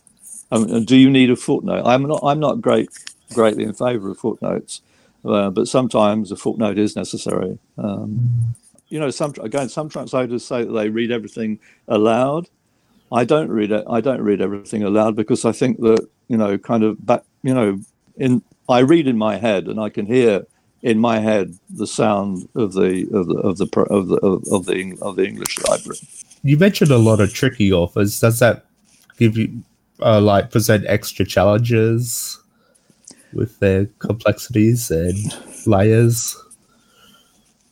Um, 0.50 0.64
and 0.64 0.84
do 0.84 0.96
you 0.96 1.08
need 1.08 1.30
a 1.30 1.36
footnote? 1.36 1.84
I'm 1.86 2.08
not 2.08 2.22
I'm 2.24 2.40
not 2.40 2.60
great 2.60 2.88
greatly 3.32 3.62
in 3.62 3.72
favour 3.72 4.10
of 4.10 4.18
footnotes, 4.18 4.82
uh, 5.24 5.50
but 5.50 5.68
sometimes 5.68 6.32
a 6.32 6.36
footnote 6.36 6.76
is 6.76 6.96
necessary. 6.96 7.60
Um, 7.78 8.56
you 8.88 8.98
know, 8.98 9.10
some 9.10 9.32
again 9.40 9.68
some 9.68 9.88
translators 9.88 10.44
say 10.44 10.64
that 10.64 10.72
they 10.72 10.88
read 10.88 11.12
everything 11.12 11.60
aloud. 11.86 12.48
I 13.12 13.24
don't 13.24 13.48
read 13.48 13.70
it. 13.70 13.84
I 13.88 14.00
don't 14.00 14.22
read 14.22 14.40
everything 14.40 14.82
aloud 14.82 15.14
because 15.14 15.44
I 15.44 15.52
think 15.52 15.78
that 15.82 16.08
you 16.26 16.36
know, 16.36 16.58
kind 16.58 16.82
of 16.82 17.06
back, 17.06 17.22
you 17.44 17.54
know, 17.54 17.78
in 18.16 18.42
I 18.68 18.80
read 18.80 19.06
in 19.06 19.16
my 19.16 19.36
head 19.36 19.68
and 19.68 19.78
I 19.78 19.88
can 19.88 20.06
hear 20.06 20.46
in 20.84 20.98
my 20.98 21.18
head 21.18 21.58
the 21.70 21.86
sound 21.86 22.46
of 22.54 22.74
the 22.74 23.08
of 23.12 23.26
the 23.26 23.36
of 23.36 23.56
the 23.56 23.66
of 23.90 24.08
the 24.08 24.16
of, 24.16 24.66
the 24.66 24.98
of 25.00 25.16
the 25.16 25.26
English 25.26 25.58
library. 25.66 25.98
You 26.42 26.58
mentioned 26.58 26.90
a 26.90 26.98
lot 26.98 27.20
of 27.20 27.32
tricky 27.32 27.72
authors. 27.72 28.20
Does 28.20 28.38
that 28.38 28.66
give 29.18 29.36
you 29.36 29.64
uh, 30.00 30.20
like 30.20 30.50
present 30.50 30.84
extra 30.86 31.24
challenges 31.24 32.38
with 33.32 33.58
their 33.60 33.86
complexities 33.98 34.90
and 34.90 35.16
layers? 35.66 36.36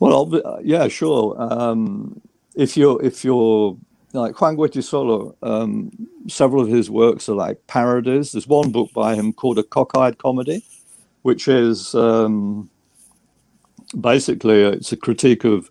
Well, 0.01 0.27
obvi- 0.27 0.44
uh, 0.44 0.59
yeah, 0.64 0.88
sure. 0.88 1.37
Um, 1.38 2.20
if 2.57 2.79
you're 2.79 3.01
if 3.05 3.25
you're 3.25 3.77
like 4.14 4.40
Juan 4.40 4.57
Goytisolo, 4.57 5.37
um, 5.42 5.90
several 6.29 6.62
of 6.62 6.68
his 6.68 6.90
works 6.90 7.29
are 7.29 7.37
like 7.37 7.66
parodies. 7.66 8.33
There's 8.33 8.48
one 8.48 8.72
book 8.72 8.90
by 8.94 9.14
him 9.16 9.35
called 9.35 9.59
A 9.59 9.62
Cockeyed 9.62 10.16
Comedy, 10.16 10.64
which 11.20 11.46
is 11.46 11.94
um, 11.94 12.70
basically 14.00 14.62
it's 14.62 14.92
a 14.92 14.96
critique 14.96 15.44
of 15.44 15.70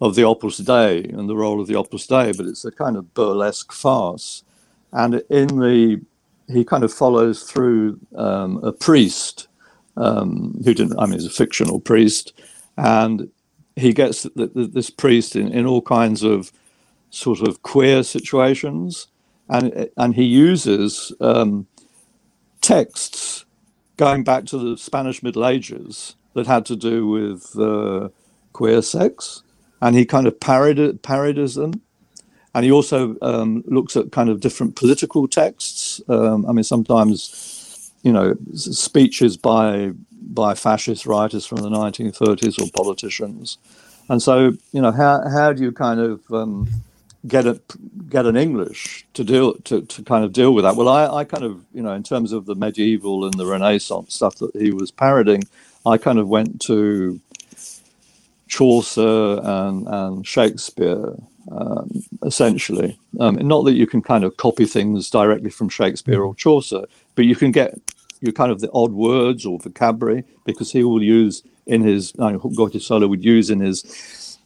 of 0.00 0.14
the 0.14 0.24
Opus 0.24 0.58
Dei 0.58 1.04
and 1.04 1.28
the 1.28 1.36
role 1.36 1.60
of 1.60 1.66
the 1.66 1.76
Opus 1.76 2.06
Dei, 2.06 2.32
but 2.32 2.46
it's 2.46 2.64
a 2.64 2.72
kind 2.72 2.96
of 2.96 3.12
burlesque 3.14 3.72
farce. 3.72 4.44
And 4.92 5.22
in 5.28 5.48
the 5.60 6.00
he 6.48 6.64
kind 6.64 6.82
of 6.82 6.92
follows 6.92 7.44
through 7.44 7.98
um, 8.16 8.62
a 8.64 8.72
priest 8.72 9.48
um, 9.96 10.60
who 10.64 10.74
didn't. 10.74 10.98
I 10.98 11.04
mean, 11.04 11.14
he's 11.14 11.26
a 11.26 11.30
fictional 11.30 11.80
priest, 11.80 12.32
and 12.76 13.30
he 13.76 13.92
gets 13.92 14.22
th- 14.22 14.52
th- 14.54 14.72
this 14.72 14.90
priest 14.90 15.36
in, 15.36 15.52
in 15.52 15.66
all 15.66 15.82
kinds 15.82 16.22
of 16.22 16.50
sort 17.10 17.40
of 17.40 17.62
queer 17.62 18.02
situations, 18.02 19.08
and 19.48 19.88
and 19.96 20.14
he 20.14 20.24
uses 20.24 21.12
um, 21.20 21.66
texts 22.60 23.44
going 23.96 24.24
back 24.24 24.46
to 24.46 24.58
the 24.58 24.76
Spanish 24.78 25.22
Middle 25.22 25.46
Ages 25.46 26.16
that 26.34 26.46
had 26.46 26.66
to 26.66 26.76
do 26.76 27.06
with 27.06 27.58
uh, 27.58 28.08
queer 28.52 28.82
sex, 28.82 29.42
and 29.80 29.96
he 29.96 30.04
kind 30.04 30.26
of 30.26 30.38
parodies 30.40 31.54
them. 31.54 31.80
And 32.54 32.64
he 32.64 32.72
also 32.72 33.16
um, 33.22 33.62
looks 33.66 33.96
at 33.96 34.10
kind 34.10 34.28
of 34.28 34.40
different 34.40 34.74
political 34.74 35.28
texts. 35.28 36.00
Um, 36.08 36.44
I 36.46 36.52
mean, 36.52 36.64
sometimes, 36.64 37.92
you 38.02 38.12
know, 38.12 38.34
speeches 38.54 39.36
by 39.36 39.92
by 40.22 40.54
fascist 40.54 41.06
writers 41.06 41.46
from 41.46 41.58
the 41.58 41.70
1930s 41.70 42.60
or 42.60 42.70
politicians. 42.72 43.58
And 44.08 44.20
so, 44.20 44.52
you 44.72 44.82
know, 44.82 44.90
how 44.90 45.28
how 45.28 45.52
do 45.52 45.62
you 45.62 45.70
kind 45.70 46.00
of 46.00 46.20
um, 46.32 46.68
get 47.26 47.46
a 47.46 47.60
get 48.08 48.26
an 48.26 48.36
English 48.36 49.06
to 49.14 49.24
deal 49.24 49.54
to, 49.64 49.82
to 49.82 50.02
kind 50.02 50.24
of 50.24 50.32
deal 50.32 50.54
with 50.54 50.64
that. 50.64 50.76
Well, 50.76 50.88
I, 50.88 51.06
I 51.20 51.24
kind 51.24 51.44
of 51.44 51.64
you 51.72 51.82
know 51.82 51.92
in 51.92 52.02
terms 52.02 52.32
of 52.32 52.46
the 52.46 52.54
medieval 52.54 53.24
and 53.24 53.34
the 53.34 53.46
Renaissance 53.46 54.14
stuff 54.14 54.36
that 54.36 54.54
he 54.56 54.72
was 54.72 54.90
parodying, 54.90 55.44
I 55.86 55.98
kind 55.98 56.18
of 56.18 56.28
went 56.28 56.60
to 56.62 57.20
Chaucer 58.48 59.40
and 59.42 59.86
and 59.88 60.26
Shakespeare 60.26 61.14
um, 61.50 62.02
essentially. 62.24 62.98
Um, 63.18 63.36
not 63.36 63.64
that 63.64 63.72
you 63.72 63.86
can 63.86 64.02
kind 64.02 64.24
of 64.24 64.36
copy 64.36 64.66
things 64.66 65.10
directly 65.10 65.50
from 65.50 65.68
Shakespeare 65.68 66.22
or 66.22 66.34
Chaucer, 66.34 66.84
but 67.14 67.24
you 67.24 67.36
can 67.36 67.50
get 67.50 67.74
your 68.20 68.32
kind 68.32 68.52
of 68.52 68.60
the 68.60 68.70
odd 68.72 68.92
words 68.92 69.46
or 69.46 69.58
vocabulary 69.58 70.24
because 70.44 70.70
he 70.70 70.84
will 70.84 71.02
use 71.02 71.42
in 71.66 71.82
his 71.82 72.12
you 72.18 72.32
know, 72.32 72.38
Goytisolo 72.38 73.08
would 73.08 73.24
use 73.24 73.50
in 73.50 73.60
his 73.60 74.38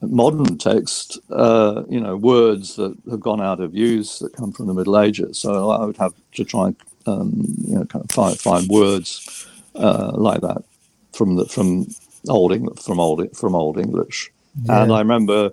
modern 0.00 0.58
text, 0.58 1.18
uh, 1.30 1.82
you 1.88 2.00
know, 2.00 2.16
words 2.16 2.76
that 2.76 2.94
have 3.10 3.20
gone 3.20 3.40
out 3.40 3.60
of 3.60 3.74
use 3.74 4.18
that 4.18 4.34
come 4.34 4.52
from 4.52 4.66
the 4.66 4.74
Middle 4.74 4.98
Ages. 4.98 5.38
So 5.38 5.70
I 5.70 5.84
would 5.84 5.96
have 5.96 6.12
to 6.34 6.44
try 6.44 6.66
and 6.66 6.76
um, 7.06 7.32
you 7.66 7.74
know 7.74 7.84
kind 7.86 8.04
of 8.04 8.10
find, 8.10 8.38
find 8.38 8.68
words 8.68 9.48
uh, 9.74 10.12
like 10.14 10.40
that 10.42 10.62
from 11.12 11.36
the 11.36 11.46
from 11.46 11.86
old 12.28 12.52
English 12.52 12.80
from 12.80 13.00
old 13.00 13.36
from 13.36 13.54
old 13.54 13.78
English. 13.78 14.30
Yeah. 14.64 14.82
And 14.82 14.92
I 14.92 14.98
remember 14.98 15.52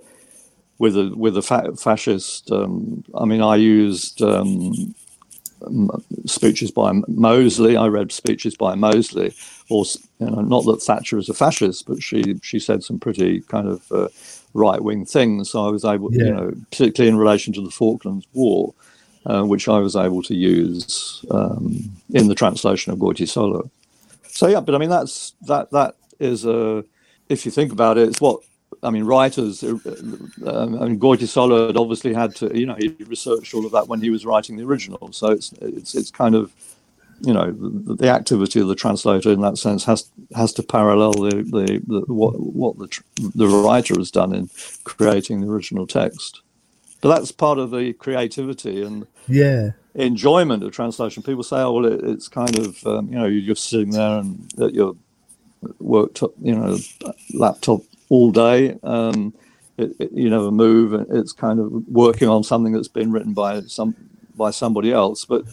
with 0.78 0.98
a 0.98 1.14
with 1.16 1.38
a 1.38 1.42
fa- 1.42 1.76
fascist. 1.76 2.52
Um, 2.52 3.04
I 3.16 3.26
mean, 3.26 3.42
I 3.42 3.56
used 3.56 4.22
um, 4.22 4.96
speeches 6.26 6.72
by 6.72 6.94
Mosley. 7.08 7.78
I 7.78 7.88
read 7.88 8.12
speeches 8.12 8.56
by 8.56 8.76
Mosley, 8.76 9.34
or 9.70 9.86
you 10.20 10.30
know, 10.30 10.42
not 10.42 10.66
that 10.66 10.82
Thatcher 10.82 11.18
is 11.18 11.30
a 11.30 11.34
fascist, 11.34 11.86
but 11.86 12.02
she 12.02 12.40
she 12.42 12.60
said 12.60 12.84
some 12.84 13.00
pretty 13.00 13.42
kind 13.42 13.68
of 13.68 13.92
uh, 13.92 14.08
right 14.54 14.82
wing 14.82 15.06
things. 15.06 15.52
So 15.52 15.68
I 15.68 15.70
was 15.70 15.86
able, 15.86 16.14
yeah. 16.14 16.24
you 16.26 16.34
know, 16.34 16.54
particularly 16.72 17.10
in 17.10 17.18
relation 17.18 17.54
to 17.54 17.62
the 17.62 17.72
Falklands 17.72 18.28
War, 18.34 18.74
uh, 19.26 19.44
which 19.44 19.68
I 19.68 19.80
was 19.80 19.96
able 19.96 20.24
to 20.24 20.36
use 20.36 21.24
um, 21.32 21.92
in 22.14 22.28
the 22.28 22.36
translation 22.36 22.92
of 22.94 23.00
Goytisolo. 23.00 23.70
So 24.30 24.48
yeah, 24.48 24.62
but 24.62 24.76
I 24.76 24.78
mean 24.78 24.90
that's 24.90 25.34
that 25.42 25.72
that 25.72 25.96
is 26.20 26.46
a 26.46 26.84
if 27.28 27.46
you 27.46 27.52
think 27.52 27.72
about 27.72 27.98
it, 27.98 28.08
it's 28.08 28.22
what 28.22 28.42
I 28.84 28.90
mean, 28.92 29.04
writers. 29.04 29.64
Uh, 29.64 29.78
um, 30.46 30.82
I 30.82 30.86
mean, 30.86 31.00
Goytisolo 31.00 31.68
had 31.68 31.78
obviously 31.78 32.14
had 32.14 32.36
to, 32.38 32.58
you 32.58 32.66
know, 32.66 32.76
he 32.76 32.96
researched 33.06 33.54
all 33.54 33.66
of 33.66 33.72
that 33.74 33.88
when 33.88 34.02
he 34.02 34.10
was 34.10 34.26
writing 34.26 34.58
the 34.58 34.66
original. 34.66 35.12
So 35.12 35.32
it's 35.32 35.52
it's 35.62 35.96
it's 35.96 36.12
kind 36.12 36.36
of, 36.36 36.52
you 37.22 37.34
know, 37.34 37.52
the, 37.52 37.96
the 37.96 38.10
activity 38.10 38.60
of 38.60 38.68
the 38.68 38.76
translator 38.76 39.32
in 39.32 39.42
that 39.42 39.58
sense 39.58 39.84
has 39.86 40.10
has 40.36 40.54
to 40.54 40.64
parallel 40.64 41.12
the, 41.12 41.44
the, 41.44 41.82
the 41.88 42.14
what 42.14 42.40
what 42.40 42.78
the 42.78 43.02
the 43.36 43.48
writer 43.48 43.96
has 43.96 44.12
done 44.12 44.34
in 44.34 44.50
creating 44.84 45.42
the 45.42 45.48
original 45.48 45.86
text. 45.86 46.42
But 47.02 47.16
that's 47.16 47.32
part 47.32 47.60
of 47.60 47.72
the 47.72 47.94
creativity 47.94 48.82
and 48.82 49.08
yeah 49.28 49.72
enjoyment 49.96 50.64
of 50.64 50.72
translation. 50.72 51.24
People 51.24 51.44
say, 51.44 51.58
"Oh, 51.58 51.74
well, 51.74 51.86
it, 51.86 52.04
it's 52.04 52.28
kind 52.28 52.58
of 52.58 52.86
um, 52.86 53.08
you 53.10 53.18
know 53.18 53.26
you're 53.26 53.56
sitting 53.56 53.92
there 53.92 54.20
and 54.20 54.50
at 54.62 54.74
your 54.74 54.96
worked 55.80 56.22
you 56.42 56.56
know 56.56 56.78
laptop 57.34 57.82
all 58.10 58.32
day. 58.32 58.78
Um, 58.84 59.34
it, 59.78 59.92
it, 60.00 60.12
you 60.12 60.30
never 60.30 60.52
move. 60.52 60.94
It's 61.10 61.32
kind 61.32 61.60
of 61.60 61.72
working 61.88 62.28
on 62.28 62.44
something 62.44 62.74
that's 62.74 62.88
been 62.88 63.12
written 63.12 63.34
by 63.34 63.62
some 63.62 63.96
by 64.36 64.52
somebody 64.52 64.92
else. 64.92 65.26
But 65.26 65.44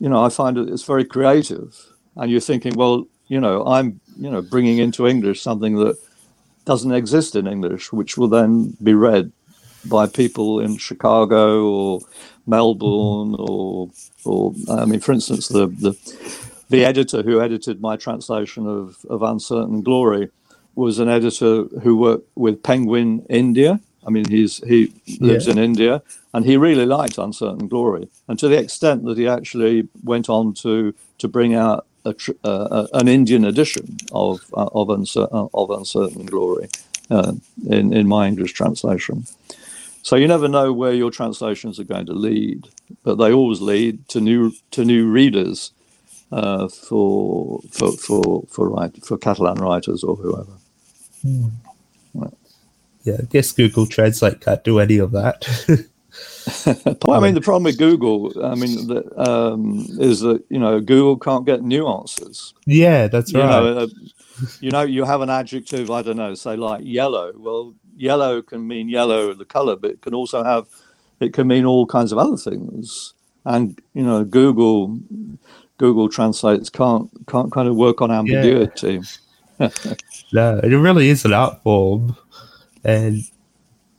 you 0.00 0.08
know, 0.08 0.22
I 0.24 0.28
find 0.28 0.58
it, 0.58 0.68
it's 0.68 0.84
very 0.84 1.04
creative. 1.04 1.76
And 2.16 2.30
you're 2.30 2.40
thinking, 2.40 2.74
well, 2.74 3.06
you 3.28 3.40
know, 3.40 3.64
I'm 3.66 4.00
you 4.18 4.30
know 4.30 4.42
bringing 4.42 4.78
into 4.78 5.06
English 5.06 5.42
something 5.42 5.76
that 5.76 5.96
doesn't 6.64 6.92
exist 6.92 7.36
in 7.36 7.46
English, 7.46 7.92
which 7.92 8.18
will 8.18 8.28
then 8.28 8.76
be 8.82 8.94
read 8.94 9.32
by 9.88 10.06
people 10.06 10.60
in 10.60 10.76
Chicago 10.76 11.64
or 11.64 12.00
Melbourne 12.46 13.34
or 13.38 13.90
or 14.24 14.54
I 14.70 14.84
mean, 14.84 15.00
for 15.00 15.12
instance, 15.12 15.48
the 15.48 15.66
the 15.66 15.96
the 16.68 16.84
editor 16.84 17.22
who 17.22 17.40
edited 17.40 17.80
my 17.80 17.96
translation 17.96 18.66
of, 18.66 19.04
of 19.08 19.22
Uncertain 19.22 19.82
Glory 19.82 20.30
was 20.74 20.98
an 20.98 21.08
editor 21.08 21.64
who 21.82 21.96
worked 21.96 22.28
with 22.34 22.62
Penguin 22.62 23.24
India. 23.30 23.80
I 24.06 24.10
mean, 24.10 24.28
he's 24.28 24.58
he 24.58 24.92
lives 25.20 25.46
yeah. 25.46 25.52
in 25.52 25.58
India, 25.58 26.02
and 26.32 26.44
he 26.44 26.56
really 26.56 26.86
liked 26.86 27.18
Uncertain 27.18 27.66
Glory, 27.68 28.08
and 28.28 28.38
to 28.38 28.48
the 28.48 28.58
extent 28.58 29.04
that 29.04 29.18
he 29.18 29.26
actually 29.26 29.88
went 30.04 30.28
on 30.28 30.54
to 30.54 30.94
to 31.18 31.28
bring 31.28 31.54
out 31.54 31.86
a, 32.04 32.14
uh, 32.44 32.86
an 32.92 33.08
Indian 33.08 33.44
edition 33.44 33.96
of 34.12 34.40
uh, 34.54 34.68
of, 34.72 34.90
uncertain, 34.90 35.36
uh, 35.36 35.48
of 35.54 35.70
Uncertain 35.70 36.26
Glory 36.26 36.68
uh, 37.10 37.32
in 37.68 37.92
in 37.92 38.06
my 38.06 38.28
English 38.28 38.52
translation. 38.52 39.26
So 40.06 40.14
you 40.14 40.28
never 40.28 40.46
know 40.46 40.72
where 40.72 40.94
your 40.94 41.10
translations 41.10 41.80
are 41.80 41.84
going 41.84 42.06
to 42.06 42.12
lead, 42.12 42.68
but 43.02 43.16
they 43.16 43.32
always 43.32 43.60
lead 43.60 44.06
to 44.10 44.20
new 44.20 44.52
to 44.70 44.84
new 44.84 45.10
readers 45.10 45.72
uh, 46.30 46.68
for 46.68 47.60
for 47.72 47.90
for 47.90 48.44
for 48.48 48.68
write, 48.68 49.04
for 49.04 49.18
Catalan 49.18 49.58
writers 49.58 50.04
or 50.04 50.14
whoever. 50.14 50.52
Hmm. 51.22 51.48
Yeah, 53.02 53.16
I 53.18 53.24
guess 53.28 53.50
Google 53.50 53.84
Translate 53.84 54.40
can't 54.40 54.62
do 54.62 54.78
any 54.78 54.98
of 54.98 55.10
that. 55.10 55.44
well, 57.04 57.16
I 57.16 57.20
mean, 57.20 57.34
the 57.34 57.40
problem 57.40 57.64
with 57.64 57.76
Google, 57.76 58.32
I 58.44 58.54
mean, 58.54 58.86
the, 58.86 59.02
um, 59.28 59.88
is 59.98 60.20
that 60.20 60.44
you 60.48 60.60
know 60.60 60.78
Google 60.78 61.18
can't 61.18 61.44
get 61.44 61.64
nuances. 61.64 62.54
Yeah, 62.64 63.08
that's 63.08 63.32
you 63.32 63.40
right. 63.40 63.48
Know, 63.48 63.78
uh, 63.78 63.86
you 64.60 64.70
know, 64.70 64.82
you 64.82 65.02
have 65.02 65.20
an 65.20 65.30
adjective, 65.30 65.90
I 65.90 66.02
don't 66.02 66.16
know, 66.16 66.34
say 66.34 66.54
like 66.54 66.82
yellow. 66.84 67.32
Well, 67.34 67.74
yellow 67.96 68.42
can 68.42 68.66
mean 68.66 68.88
yellow, 68.88 69.32
the 69.34 69.44
color, 69.44 69.76
but 69.76 69.90
it 69.90 70.02
can 70.02 70.14
also 70.14 70.44
have, 70.44 70.68
it 71.20 71.32
can 71.32 71.46
mean 71.46 71.64
all 71.64 71.86
kinds 71.86 72.12
of 72.12 72.18
other 72.18 72.36
things. 72.36 73.14
And 73.44 73.80
you 73.94 74.02
know, 74.02 74.24
Google, 74.24 74.98
Google 75.78 76.08
Translates 76.08 76.68
can't 76.68 77.10
can't 77.26 77.52
kind 77.52 77.68
of 77.68 77.76
work 77.76 78.02
on 78.02 78.10
ambiguity. 78.10 79.00
Yeah. 79.58 79.70
no, 80.32 80.60
it 80.62 80.68
really 80.68 81.08
is 81.08 81.24
an 81.24 81.32
art 81.32 81.62
form, 81.62 82.16
and 82.84 83.22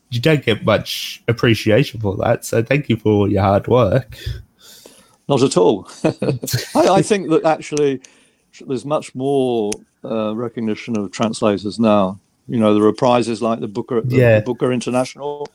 you 0.09 0.19
don't 0.21 0.43
get 0.43 0.65
much 0.65 1.23
appreciation 1.27 1.99
for 1.99 2.15
that. 2.17 2.45
So 2.45 2.63
thank 2.63 2.89
you 2.89 2.97
for 2.97 3.11
all 3.11 3.31
your 3.31 3.41
hard 3.41 3.67
work. 3.67 4.17
Not 5.27 5.43
at 5.43 5.57
all. 5.57 5.89
I, 6.03 6.87
I, 6.89 7.01
think 7.01 7.29
that 7.29 7.41
actually 7.43 8.01
there's 8.65 8.85
much 8.85 9.13
more 9.13 9.71
uh, 10.03 10.33
recognition 10.35 10.97
of 10.97 11.11
translators 11.11 11.79
now. 11.79 12.19
You 12.47 12.59
know, 12.59 12.73
there 12.73 12.83
are 12.83 12.93
prizes 12.93 13.41
like 13.41 13.59
the 13.59 13.67
Booker, 13.67 14.01
the, 14.01 14.15
yeah. 14.15 14.39
Booker 14.39 14.71
International. 14.71 15.47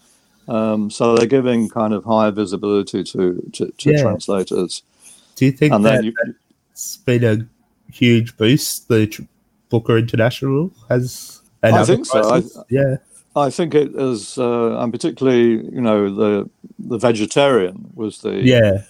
Um, 0.48 0.90
so 0.90 1.14
they're 1.16 1.26
giving 1.26 1.68
kind 1.68 1.94
of 1.94 2.05
higher 2.05 2.31
visibility 2.31 3.05
to 3.05 3.50
to, 3.52 3.70
to 3.70 3.90
yeah. 3.90 4.02
translators. 4.02 4.83
Do 5.37 5.46
you 5.46 5.52
think 5.52 5.72
and 5.72 5.85
that 5.85 6.05
you, 6.05 6.12
it's 6.72 6.96
been 6.98 7.24
a 7.24 7.92
huge 7.92 8.37
boost 8.37 8.88
the 8.88 9.26
Booker 9.68 9.96
International 9.96 10.72
has. 10.88 11.40
I 11.62 11.85
think 11.85 12.07
so. 12.07 12.28
I, 12.28 12.42
yeah. 12.68 12.96
I 13.37 13.48
think 13.48 13.74
it 13.74 13.94
is, 13.94 14.37
uh, 14.37 14.78
and 14.78 14.92
particularly, 14.92 15.64
you 15.72 15.81
know, 15.81 16.12
the 16.14 16.50
the 16.78 16.98
vegetarian 16.98 17.90
was 17.94 18.18
the 18.18 18.35
yeah 18.42 18.83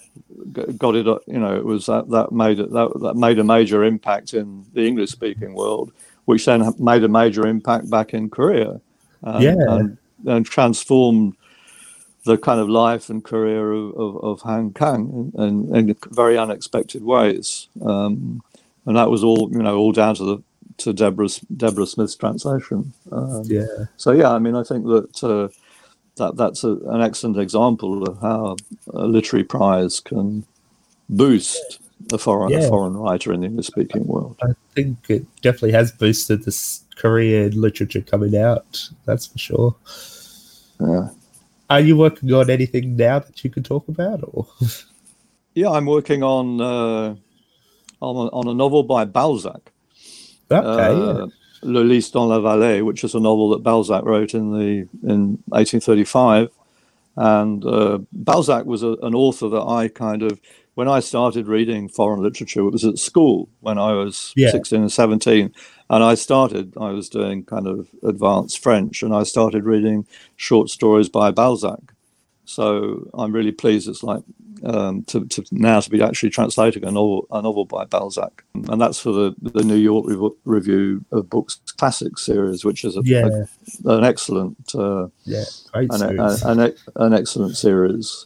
got 0.77 0.95
it. 0.95 1.07
You 1.27 1.39
know, 1.39 1.57
it 1.57 1.65
was 1.65 1.87
that 1.87 2.09
that 2.11 2.33
made 2.33 2.59
it 2.59 2.71
that 2.73 3.01
that 3.03 3.17
made 3.17 3.39
a 3.39 3.45
major 3.45 3.85
impact 3.85 4.35
in 4.35 4.67
the 4.73 4.87
English 4.87 5.11
speaking 5.11 5.55
world, 5.55 5.93
which 6.25 6.47
then 6.47 6.73
made 6.79 7.05
a 7.05 7.09
major 7.09 7.47
impact 7.47 7.91
back 7.91 8.15
in 8.15 8.31
Korea. 8.31 8.81
And, 9.23 9.43
yeah, 9.43 9.55
and, 9.69 9.99
and 10.27 10.47
transformed 10.47 11.37
the 12.25 12.39
kind 12.39 12.61
of 12.61 12.69
life 12.69 13.09
and 13.09 13.25
career 13.25 13.73
of, 13.73 13.95
of, 13.97 14.25
of 14.25 14.41
Han 14.43 14.73
Kang 14.73 15.33
in, 15.37 15.43
in, 15.43 15.77
in 15.77 15.97
very 16.11 16.39
unexpected 16.39 17.03
ways. 17.03 17.69
Um, 17.85 18.43
and 18.87 18.97
that 18.97 19.11
was 19.11 19.23
all, 19.25 19.49
you 19.53 19.63
know, 19.63 19.77
all 19.77 19.93
down 19.93 20.15
to 20.17 20.25
the 20.25 20.43
to 20.79 20.93
Deborah 20.93 21.29
Deborah 21.57 21.87
Smith's 21.87 22.17
translation. 22.17 22.93
Um, 23.11 23.43
yeah. 23.45 23.87
So 23.97 24.13
yeah, 24.13 24.33
I 24.33 24.39
mean, 24.39 24.57
I 24.57 24.63
think 24.63 24.87
that 24.87 25.23
uh, 25.23 25.49
that 26.17 26.37
that's 26.37 26.65
a, 26.65 26.71
an 26.71 27.01
excellent 27.01 27.39
example 27.39 28.03
of 28.05 28.21
how 28.21 28.57
a 28.93 29.07
literary 29.07 29.45
prize 29.45 30.01
can 30.01 30.45
boost 31.09 31.79
a 32.13 32.19
foreign 32.19 32.51
yeah. 32.51 32.61
a 32.61 32.69
foreign 32.69 32.95
writer 32.95 33.33
in 33.33 33.41
the 33.41 33.47
English 33.47 33.67
speaking 33.67 34.07
world. 34.07 34.37
I 34.43 34.55
think 34.75 34.99
it 35.09 35.25
definitely 35.43 35.73
has 35.73 35.93
boosted 35.93 36.45
this 36.45 36.85
career 36.97 37.47
in 37.47 37.61
literature 37.61 38.01
coming 38.01 38.37
out. 38.37 38.89
That's 39.05 39.27
for 39.27 39.39
sure. 39.39 39.77
Yeah. 40.81 41.09
Are 41.71 41.81
you 41.81 41.97
working 41.97 42.33
on 42.33 42.51
anything 42.51 42.97
now 42.97 43.21
that 43.21 43.43
you 43.43 43.51
can 43.51 43.63
talk 43.63 43.89
about, 43.89 44.21
or? 44.23 44.47
Yeah, 45.55 45.71
I'm 45.71 45.85
working 45.85 46.23
on 46.23 46.63
uh, 46.63 47.15
on, 48.01 48.17
a, 48.17 48.31
on 48.31 48.49
a 48.49 48.55
novel 48.55 48.83
by 48.85 49.05
Balzac. 49.05 49.71
Okay. 50.51 51.23
Uh, 51.23 51.27
Le 51.63 51.81
Lys 51.81 52.11
dans 52.11 52.27
la 52.27 52.39
Vallée, 52.39 52.83
which 52.83 53.05
is 53.05 53.15
a 53.15 53.21
novel 53.21 53.51
that 53.51 53.63
Balzac 53.63 54.05
wrote 54.05 54.35
in 54.35 54.53
the 54.53 54.89
in 55.09 55.39
1835, 55.47 56.49
and 57.17 57.65
uh, 57.65 57.99
Balzac 58.13 58.65
was 58.65 58.83
a, 58.83 58.93
an 59.03 59.15
author 59.15 59.49
that 59.49 59.63
I 59.63 59.89
kind 59.89 60.23
of 60.23 60.41
when 60.75 60.89
I 60.89 61.01
started 61.01 61.49
reading 61.49 61.89
foreign 61.89 62.23
literature, 62.23 62.61
it 62.61 62.71
was 62.73 62.85
at 62.85 62.99
school 62.99 63.49
when 63.61 63.79
I 63.79 63.93
was 63.93 64.33
Yeah. 64.37 64.51
16 64.51 64.81
and 64.81 64.93
17. 64.93 65.53
And 65.91 66.03
I 66.03 66.15
started, 66.15 66.73
I 66.81 66.91
was 66.93 67.09
doing 67.11 67.45
kind 67.45 67.67
of 67.67 67.89
advanced 68.03 68.63
French, 68.63 69.03
and 69.03 69.15
I 69.15 69.25
started 69.25 69.65
reading 69.65 70.07
short 70.37 70.71
stories 70.71 71.09
by 71.11 71.31
Balzac. 71.31 71.93
So 72.45 73.09
I'm 73.15 73.33
really 73.33 73.53
pleased 73.53 73.89
it's 73.89 74.03
like 74.03 74.23
um, 74.65 75.03
to, 75.05 75.25
to 75.27 75.45
now 75.51 75.81
to 75.81 75.91
be 75.91 76.01
actually 76.03 76.31
translating 76.31 76.85
a 76.85 76.91
novel, 76.91 77.27
a 77.31 77.43
novel 77.43 77.65
by 77.65 77.85
Balzac. 77.85 78.45
And 78.55 78.81
that's 78.81 78.99
for 78.99 79.13
the, 79.13 79.35
the 79.41 79.65
New 79.65 79.77
York 79.77 80.07
Rev- 80.09 80.37
Review 80.45 81.05
of 81.13 81.29
Books 81.29 81.61
Classic 81.79 82.17
series, 82.19 82.65
which 82.65 82.85
is 82.85 82.97
a, 82.97 83.03
Yeah, 83.05 83.29
a- 83.85 83.89
an 83.91 84.05
excellent 84.05 84.57
uh, 84.75 85.09
yeah, 85.25 85.45
great 85.73 85.93
an, 85.93 85.99
series. 85.99 86.43
an, 86.43 86.61
an, 86.61 86.75
an 86.97 87.13
excellent 87.13 87.57
series. 87.57 88.25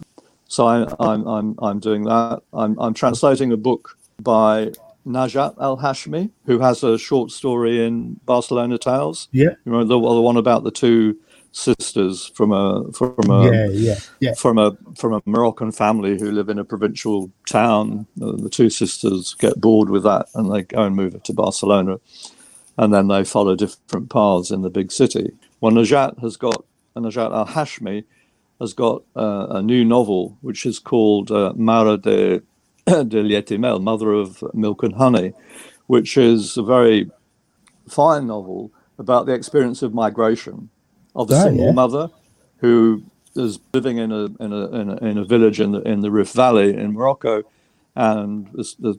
So 0.48 0.66
I, 0.66 0.86
I'm 1.00 1.26
I'm 1.26 1.54
I'm 1.60 1.78
doing 1.78 2.04
that. 2.04 2.42
I'm 2.52 2.78
I'm 2.78 2.94
translating 2.94 3.52
a 3.52 3.56
book 3.56 3.98
by 4.20 4.72
Najat 5.06 5.54
El 5.60 5.78
Hachmi, 5.78 6.30
who 6.46 6.58
has 6.58 6.82
a 6.82 6.98
short 6.98 7.30
story 7.30 7.84
in 7.84 8.20
Barcelona 8.24 8.78
Tales. 8.78 9.28
Yeah. 9.32 9.50
you 9.64 9.72
know 9.72 9.84
the, 9.84 9.98
the 9.98 10.20
one 10.20 10.36
about 10.36 10.64
the 10.64 10.70
two 10.70 11.18
sisters 11.52 12.30
from 12.34 12.52
a 12.52 12.92
from 12.92 13.30
a 13.30 13.50
yeah, 13.50 13.68
yeah, 13.68 13.98
yeah. 14.20 14.34
from 14.34 14.58
a 14.58 14.76
from 14.96 15.14
a 15.14 15.22
Moroccan 15.24 15.72
family 15.72 16.18
who 16.18 16.30
live 16.30 16.48
in 16.48 16.58
a 16.58 16.64
provincial 16.64 17.30
town. 17.48 18.06
The 18.16 18.50
two 18.50 18.68
sisters 18.68 19.34
get 19.34 19.60
bored 19.60 19.90
with 19.90 20.02
that 20.02 20.26
and 20.34 20.52
they 20.52 20.62
go 20.62 20.82
and 20.82 20.94
move 20.94 21.22
to 21.22 21.32
Barcelona, 21.32 21.98
and 22.76 22.92
then 22.92 23.08
they 23.08 23.24
follow 23.24 23.56
different 23.56 24.10
paths 24.10 24.50
in 24.50 24.62
the 24.62 24.70
big 24.70 24.92
city. 24.92 25.32
Well, 25.60 25.72
Najat 25.72 26.20
has 26.20 26.36
got 26.36 26.64
and 26.94 27.04
Najat 27.04 27.32
El 27.32 27.46
Hachmi 27.46 28.04
has 28.60 28.72
got 28.74 29.02
uh, 29.16 29.48
a 29.50 29.62
new 29.62 29.84
novel 29.84 30.38
which 30.42 30.66
is 30.66 30.78
called 30.78 31.30
uh, 31.30 31.52
Mare 31.56 31.96
de 31.98 32.40
de 32.86 33.22
llet 33.22 33.52
i 33.52 33.56
mel, 33.58 33.80
Mother 33.80 34.12
of 34.12 34.42
Milk 34.54 34.82
and 34.82 34.94
Honey, 34.96 35.34
which 35.86 36.16
is 36.16 36.56
a 36.56 36.62
very 36.62 37.10
fine 37.88 38.26
novel 38.26 38.72
about 38.98 39.26
the 39.26 39.34
experience 39.34 39.82
of 39.82 39.94
migration 39.94 40.70
of 41.14 41.30
a 41.30 41.34
Oh, 41.34 41.42
single 41.42 41.66
yeah. 41.66 41.72
mother 41.72 42.10
who 42.58 43.02
is 43.36 43.60
living 43.74 43.98
in 43.98 44.12
a 44.12 44.26
in 44.40 44.52
a 44.52 44.66
in 44.80 44.90
a, 44.90 44.96
in 44.98 45.18
a 45.18 45.24
village 45.24 45.60
in 45.60 45.72
the 45.72 45.82
in 45.82 46.00
the 46.00 46.10
Rif 46.10 46.32
Valley 46.32 46.76
in 46.76 46.94
Morocco, 46.94 47.44
and 47.96 48.48
this, 48.54 48.74
the, 48.76 48.96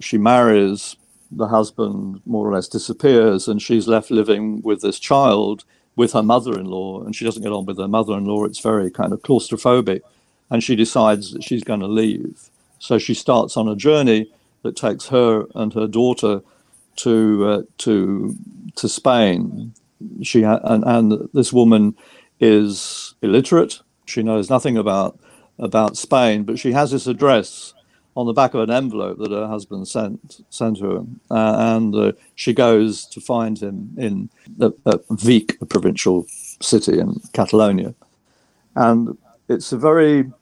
she 0.00 0.18
marries 0.18 0.96
the 1.30 1.48
husband 1.48 2.22
more 2.26 2.48
or 2.48 2.54
less 2.54 2.68
disappears, 2.68 3.48
and 3.48 3.62
she's 3.62 3.88
left 3.88 4.10
living 4.10 4.62
with 4.62 4.82
this 4.82 4.98
child 4.98 5.64
with 5.98 6.12
her 6.12 6.22
mother-in-law, 6.22 7.02
and 7.02 7.14
she 7.14 7.24
doesn't 7.24 7.42
get 7.42 7.52
on 7.52 7.66
with 7.66 7.78
her 7.78 7.88
mother-in-law. 7.88 8.44
It's 8.44 8.60
very 8.60 8.90
kind 8.90 9.12
of 9.12 9.20
claustrophobic, 9.20 10.00
and 10.48 10.62
she 10.62 10.76
decides 10.76 11.32
that 11.32 11.42
she's 11.42 11.64
going 11.64 11.80
to 11.80 11.88
leave. 11.88 12.50
So 12.78 12.98
she 12.98 13.14
starts 13.14 13.56
on 13.56 13.68
a 13.68 13.76
journey 13.76 14.30
that 14.62 14.76
takes 14.76 15.08
her 15.08 15.46
and 15.56 15.74
her 15.74 15.88
daughter 15.88 16.40
to 16.96 17.48
uh, 17.48 17.62
to 17.78 18.34
to 18.76 18.88
Spain. 18.88 19.74
She 20.22 20.44
and, 20.44 20.84
and 20.86 21.28
this 21.34 21.52
woman 21.52 21.96
is 22.38 23.14
illiterate. 23.20 23.80
She 24.06 24.22
knows 24.22 24.48
nothing 24.48 24.78
about 24.78 25.18
about 25.58 25.96
Spain, 25.96 26.44
but 26.44 26.60
she 26.60 26.72
has 26.72 26.92
this 26.92 27.08
address 27.08 27.74
on 28.18 28.26
the 28.26 28.32
back 28.32 28.52
of 28.52 28.60
an 28.60 28.70
envelope 28.70 29.16
that 29.18 29.30
her 29.30 29.46
husband 29.46 29.86
sent 29.86 30.44
sent 30.50 30.80
her, 30.80 30.96
uh, 31.30 31.54
and 31.76 31.94
uh, 31.94 32.12
she 32.34 32.52
goes 32.52 33.06
to 33.06 33.20
find 33.20 33.60
him 33.60 33.94
in 33.96 34.28
the, 34.56 34.72
uh, 34.86 34.98
Vic, 35.10 35.56
a 35.60 35.66
provincial 35.66 36.26
city 36.60 36.98
in 36.98 37.20
Catalonia, 37.32 37.94
and 38.74 39.16
it's 39.48 39.70
a 39.70 39.78
very 39.78 40.32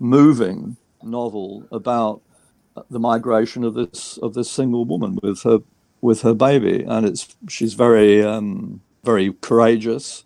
moving 0.00 0.78
novel 1.02 1.68
about 1.70 2.22
the 2.90 2.98
migration 2.98 3.64
of 3.64 3.74
this 3.74 4.18
of 4.22 4.32
this 4.32 4.50
single 4.50 4.86
woman 4.86 5.18
with 5.22 5.42
her 5.42 5.58
with 6.00 6.22
her 6.22 6.34
baby, 6.34 6.84
and 6.88 7.04
it's 7.04 7.36
she's 7.50 7.74
very 7.74 8.24
um, 8.24 8.80
very 9.04 9.30
courageous, 9.42 10.24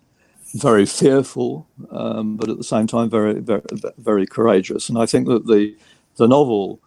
very 0.55 0.85
fearful, 0.85 1.67
um, 1.91 2.37
but 2.37 2.47
at 2.49 2.57
the 2.57 2.63
same 2.63 2.87
time 2.87 3.09
very 3.09 3.41
very 3.41 3.63
very 3.97 4.25
courageous. 4.25 4.87
And 4.87 4.97
I 4.97 5.05
think 5.05 5.27
that 5.27 5.45
the 5.45 5.75
the 6.19 6.27
novel 6.27 6.81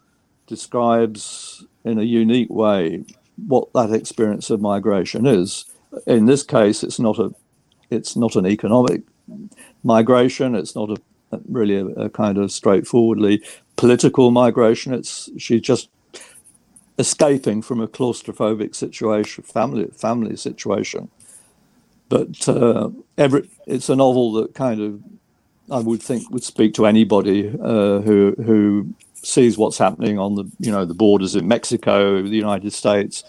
describes 0.46 1.64
in 1.84 1.98
a 1.98 2.04
unique 2.04 2.50
way 2.50 3.04
what 3.48 3.72
that 3.74 3.92
experience 3.92 4.50
of 4.50 4.60
migration 4.60 5.26
is. 5.26 5.64
In 6.06 6.26
this 6.26 6.44
case, 6.44 6.84
it's 6.84 7.00
not 7.00 7.18
a 7.18 7.34
it's 7.90 8.16
not 8.16 8.36
an 8.36 8.46
economic 8.46 9.02
migration. 9.82 10.54
It's 10.54 10.76
not 10.76 10.90
a 10.90 10.96
really 11.48 11.76
a, 11.76 11.86
a 12.06 12.10
kind 12.10 12.38
of 12.38 12.52
straightforwardly 12.52 13.42
political 13.76 14.30
migration. 14.30 14.94
It's 14.94 15.30
she's 15.38 15.62
just 15.62 15.88
escaping 16.98 17.62
from 17.62 17.80
a 17.80 17.88
claustrophobic 17.88 18.74
situation, 18.74 19.44
family 19.44 19.86
family 19.94 20.36
situation. 20.36 21.10
But 22.08 22.48
uh, 22.48 22.90
every 23.18 23.48
it's 23.66 23.88
a 23.88 23.96
novel 23.96 24.32
that 24.34 24.54
kind 24.54 24.80
of 24.80 25.00
I 25.70 25.80
would 25.80 26.02
think 26.02 26.30
would 26.30 26.44
speak 26.44 26.74
to 26.74 26.86
anybody 26.86 27.48
uh, 27.48 28.00
who 28.00 28.34
who 28.46 28.94
sees 29.22 29.56
what's 29.56 29.78
happening 29.78 30.18
on 30.18 30.34
the 30.34 30.44
you 30.58 30.70
know 30.70 30.84
the 30.84 30.94
borders 30.94 31.36
in 31.36 31.46
Mexico, 31.48 32.22
the 32.22 32.28
United 32.28 32.72
States, 32.72 33.24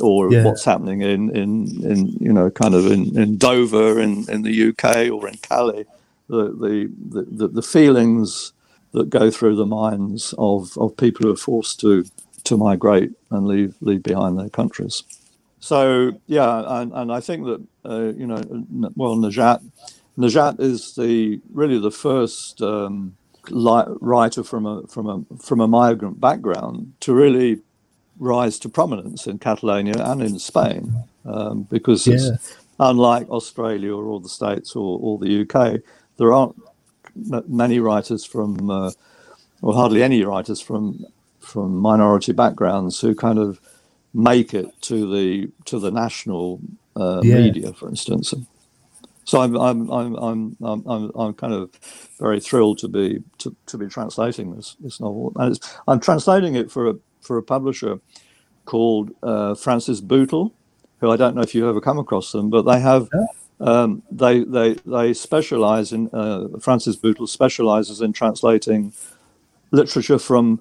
or 0.00 0.30
Yeah. 0.30 0.44
what's 0.44 0.64
happening 0.64 1.02
in, 1.02 1.34
in, 1.36 1.84
in 1.84 2.08
you 2.20 2.32
know 2.32 2.50
kind 2.50 2.74
of 2.74 2.90
in, 2.90 3.16
in 3.16 3.36
Dover 3.36 4.00
in, 4.00 4.28
in 4.30 4.42
the 4.42 4.68
UK 4.68 5.10
or 5.10 5.28
in 5.28 5.36
Calais. 5.36 5.86
The, 6.26 6.44
the, 6.52 7.24
the, 7.30 7.48
the, 7.48 7.62
feelings 7.62 8.54
that 8.92 9.10
go 9.10 9.30
through 9.30 9.56
the 9.56 9.66
minds 9.66 10.32
of, 10.38 10.74
of 10.78 10.96
people 10.96 11.26
who 11.26 11.32
are 11.34 11.36
forced 11.36 11.80
to 11.80 12.06
to 12.44 12.56
migrate 12.56 13.10
and 13.30 13.46
leave 13.46 13.74
leave 13.82 14.02
behind 14.02 14.38
their 14.38 14.48
countries. 14.48 15.02
So 15.60 16.12
yeah, 16.26 16.62
and, 16.80 16.92
and 16.94 17.12
I 17.12 17.20
think 17.20 17.44
that 17.44 17.62
uh, 17.84 18.12
you 18.16 18.26
know, 18.26 18.40
well, 18.96 19.16
Najat 19.16 19.62
Najat 20.16 20.60
is 20.60 20.94
the 20.94 21.40
really 21.52 21.78
the 21.78 21.90
first 21.90 22.62
um, 22.62 23.16
writer 23.50 24.44
from 24.44 24.66
a 24.66 24.86
from 24.88 25.06
a 25.08 25.36
from 25.38 25.60
a 25.60 25.68
migrant 25.68 26.20
background 26.20 26.94
to 27.00 27.14
really 27.14 27.60
rise 28.18 28.58
to 28.60 28.68
prominence 28.68 29.26
in 29.26 29.38
Catalonia 29.38 29.94
and 29.98 30.22
in 30.22 30.38
Spain, 30.38 31.04
um, 31.24 31.64
because 31.64 32.06
it's, 32.06 32.32
unlike 32.80 33.28
Australia 33.30 33.94
or 33.94 34.06
all 34.06 34.20
the 34.20 34.28
states 34.28 34.76
or, 34.76 34.98
or 35.00 35.18
the 35.18 35.42
UK, 35.42 35.80
there 36.18 36.32
aren't 36.32 36.56
many 37.48 37.80
writers 37.80 38.24
from, 38.24 38.70
uh, 38.70 38.90
or 39.62 39.74
hardly 39.74 40.02
any 40.02 40.24
writers 40.24 40.60
from 40.60 41.04
from 41.40 41.76
minority 41.76 42.32
backgrounds 42.32 43.00
who 43.00 43.14
kind 43.14 43.38
of 43.38 43.60
make 44.14 44.54
it 44.54 44.68
to 44.82 45.10
the 45.14 45.50
to 45.66 45.78
the 45.78 45.90
national 45.90 46.60
uh, 46.96 47.20
Yeah. 47.24 47.36
media, 47.36 47.72
for 47.72 47.88
instance. 47.88 48.32
So 49.24 49.40
I'm 49.40 49.56
I'm 49.56 49.90
I'm 49.90 50.16
I'm 50.16 50.56
I'm, 50.62 50.86
I'm, 50.86 51.34
kind 51.34 51.52
of 51.54 51.70
very 52.18 52.40
thrilled 52.40 52.78
to 52.78 52.88
be 52.88 53.22
to, 53.38 53.54
to 53.66 53.78
be 53.78 53.86
translating 53.88 54.54
this 54.54 54.76
this 54.80 55.00
novel, 55.00 55.32
and 55.36 55.56
it's, 55.56 55.78
I'm 55.88 56.00
translating 56.00 56.54
it 56.54 56.70
for 56.70 56.90
a 56.90 56.94
for 57.20 57.38
a 57.38 57.42
publisher 57.42 58.00
called 58.66 59.12
uh, 59.22 59.54
Francis 59.54 60.00
Boutle, 60.00 60.52
who 61.00 61.10
I 61.10 61.16
don't 61.16 61.34
know 61.34 61.42
if 61.42 61.54
you've 61.54 61.66
ever 61.68 61.80
come 61.80 61.98
across 61.98 62.32
them, 62.32 62.50
but 62.50 62.62
they 62.62 62.80
have 62.80 63.08
um, 63.60 64.02
they 64.10 64.44
they 64.44 64.74
they 64.86 65.14
specialize 65.14 65.92
in 65.92 66.10
uh, 66.12 66.48
Francis 66.60 66.96
Boutle 66.96 67.28
specializes 67.28 68.00
in 68.00 68.12
translating 68.12 68.92
literature 69.72 70.18
from 70.18 70.60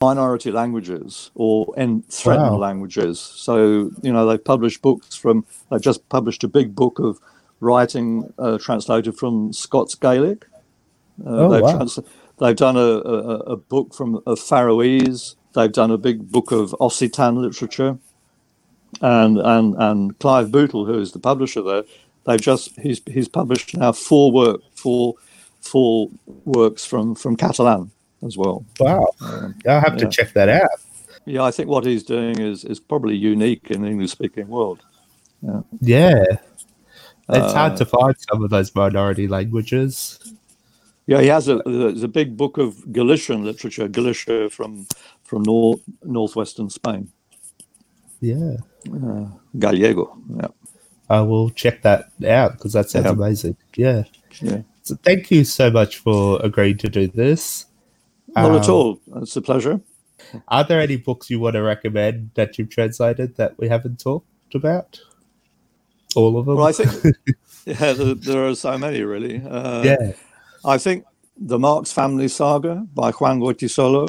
minority 0.00 0.50
languages 0.50 1.30
or 1.34 1.72
in 1.78 2.02
threatened 2.02 2.50
Wow. 2.52 2.58
languages. 2.58 3.20
So 3.20 3.90
you 4.02 4.12
know 4.12 4.26
they've 4.26 4.44
published 4.44 4.82
books 4.82 5.16
from 5.16 5.46
they've 5.70 5.80
just 5.80 6.08
published 6.08 6.44
a 6.44 6.48
big 6.48 6.74
book 6.74 6.98
of 6.98 7.18
writing 7.64 8.32
uh, 8.38 8.58
translated 8.58 9.16
from 9.16 9.52
Scots 9.52 9.94
Gaelic. 9.94 10.46
Uh, 11.24 11.30
Oh, 11.30 11.48
they've, 11.50 11.62
wow. 11.62 11.76
trans- 11.76 11.98
they've 12.38 12.56
done 12.56 12.76
a, 12.76 12.80
a, 12.80 13.38
a 13.54 13.56
book 13.56 13.94
from 13.94 14.20
of 14.26 14.38
Faroese. 14.38 15.36
They've 15.54 15.72
done 15.72 15.90
a 15.92 15.98
big 15.98 16.30
book 16.30 16.50
of 16.52 16.70
Occitan 16.80 17.36
literature, 17.36 17.96
and 19.00 19.38
and 19.38 19.74
and 19.78 20.18
Clive 20.18 20.48
Boutle, 20.50 20.84
who 20.86 20.98
is 21.00 21.12
the 21.12 21.20
publisher 21.20 21.62
there, 21.62 21.84
they've 22.26 22.40
just 22.40 22.78
he's 22.80 23.00
he's 23.06 23.28
published 23.28 23.76
now 23.76 23.92
four 23.92 24.32
work 24.32 24.60
four 24.74 25.14
four 25.60 26.10
works 26.44 26.84
from 26.84 27.14
from 27.14 27.36
Catalan 27.36 27.90
as 28.26 28.36
well. 28.36 28.64
Wow. 28.80 29.06
I'll 29.20 29.80
have 29.80 29.96
to 29.98 30.08
check 30.08 30.32
that 30.32 30.48
out. 30.48 30.70
Yeah, 31.26 31.42
I 31.44 31.50
think 31.52 31.68
what 31.68 31.86
he's 31.86 32.02
doing 32.02 32.40
is 32.40 32.64
is 32.64 32.80
probably 32.80 33.14
unique 33.16 33.70
in 33.70 33.82
the 33.82 33.88
English 33.88 34.10
speaking 34.10 34.48
world. 34.48 34.80
Yeah. 35.80 36.24
It's 37.28 37.38
Uh, 37.38 37.54
hard 37.54 37.76
to 37.78 37.84
find 37.86 38.14
some 38.18 38.44
of 38.44 38.50
those 38.50 38.74
minority 38.74 39.26
languages. 39.28 40.18
Yeah, 41.06 41.20
he 41.20 41.28
has 41.28 41.48
a 41.48 41.60
there's 41.64 42.02
a 42.02 42.08
big 42.08 42.36
book 42.36 42.58
of 42.58 42.92
Galician 42.92 43.44
literature, 43.44 43.88
Galicia 43.88 44.48
from 44.50 44.86
from 45.22 45.42
north 45.42 45.80
northwestern 46.02 46.68
Spain, 46.70 47.08
Yeah. 48.20 48.56
uh, 48.92 49.26
Gallego. 49.58 50.16
Yeah, 50.36 50.48
I 51.08 51.20
will 51.22 51.50
check 51.50 51.82
that 51.82 52.10
out 52.26 52.52
because 52.52 52.72
that 52.74 52.90
sounds 52.90 53.06
Yeah. 53.06 53.12
amazing. 53.12 53.56
Yeah. 53.76 54.04
yeah. 54.40 54.62
So 54.82 54.96
thank 55.02 55.30
you 55.30 55.44
so 55.44 55.70
much 55.70 55.98
for 55.98 56.40
agreeing 56.42 56.78
to 56.78 56.88
do 56.88 57.06
this. 57.06 57.66
Not 58.36 58.54
at 58.54 58.68
Um, 58.68 58.74
all. 58.74 59.00
It's 59.16 59.36
a 59.36 59.42
pleasure. 59.42 59.80
Are 60.48 60.64
there 60.64 60.80
any 60.80 60.96
books 60.96 61.30
you 61.30 61.38
want 61.40 61.54
to 61.54 61.62
recommend 61.62 62.30
that 62.34 62.58
you've 62.58 62.70
translated 62.70 63.36
that 63.36 63.56
we 63.58 63.68
haven't 63.68 63.98
talked 64.00 64.54
about? 64.54 65.00
All 66.14 66.38
of 66.38 66.46
them? 66.46 66.56
Well, 66.56 66.66
I 66.66 66.72
think 66.72 67.16
yeah, 67.66 67.92
there, 67.92 68.14
there 68.14 68.46
are 68.46 68.54
so 68.54 68.76
many 68.78 69.02
really. 69.02 69.42
Uh, 69.44 69.82
yeah. 69.82 70.12
I 70.64 70.78
think 70.78 71.04
the 71.36 71.58
Marx 71.58 71.92
Family 71.92 72.28
Saga 72.28 72.86
by 72.94 73.10
Juan 73.10 73.40
Goytisolo, 73.40 74.08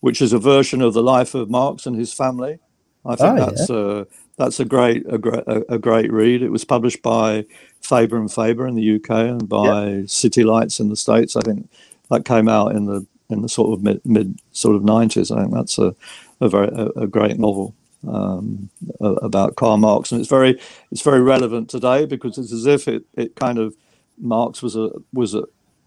which 0.00 0.22
is 0.22 0.32
a 0.32 0.38
version 0.38 0.80
of 0.80 0.94
the 0.94 1.02
life 1.02 1.34
of 1.34 1.50
Marx 1.50 1.86
and 1.86 1.96
his 1.96 2.12
family. 2.12 2.58
I 3.04 3.16
think 3.16 3.38
Oh, 3.38 3.46
that's 3.46 3.70
a 3.70 4.06
that's 4.36 4.60
a 4.60 4.64
great 4.64 5.04
a 5.08 5.18
great 5.18 5.44
a, 5.46 5.78
great 5.78 6.12
read. 6.12 6.42
It 6.42 6.50
was 6.50 6.64
published 6.64 7.02
by 7.02 7.46
Faber 7.80 8.16
and 8.16 8.32
Faber 8.32 8.66
in 8.66 8.74
the 8.74 8.96
UK 8.96 9.10
and 9.10 9.48
by 9.48 10.04
City 10.06 10.44
Lights 10.44 10.80
in 10.80 10.88
the 10.88 10.96
States. 10.96 11.36
I 11.36 11.40
think 11.40 11.68
that 12.10 12.24
came 12.24 12.48
out 12.48 12.74
in 12.74 12.86
the 12.86 13.06
in 13.30 13.42
the 13.42 13.48
sort 13.48 13.72
of 13.72 13.82
mid, 13.82 14.00
mid 14.04 14.38
sort 14.52 14.76
of 14.76 14.84
nineties. 14.84 15.30
I 15.30 15.40
think 15.40 15.54
that's 15.54 15.78
a 15.78 15.94
a 16.40 16.48
very 16.48 16.68
a, 16.68 16.86
a 17.02 17.06
great 17.06 17.38
novel 17.38 17.74
um, 18.08 18.70
about 19.00 19.56
Karl 19.56 19.76
Marx, 19.76 20.12
and 20.12 20.20
it's 20.20 20.30
very 20.30 20.58
it's 20.90 21.02
very 21.02 21.20
relevant 21.20 21.68
today 21.70 22.06
because 22.06 22.38
it's 22.38 22.52
as 22.52 22.66
if 22.66 22.88
it, 22.88 23.04
it 23.16 23.36
kind 23.36 23.58
of 23.58 23.74
Marx 24.18 24.62
was 24.62 24.76
a 24.76 24.90
was 25.12 25.34
a, 25.34 25.44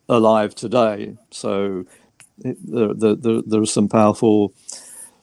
alive 0.10 0.56
today. 0.56 1.18
So 1.32 1.86
it, 2.44 2.58
there, 2.64 2.94
there, 2.94 3.16
there 3.16 3.42
there's 3.46 3.72
some 3.74 3.90
powerful 3.90 4.54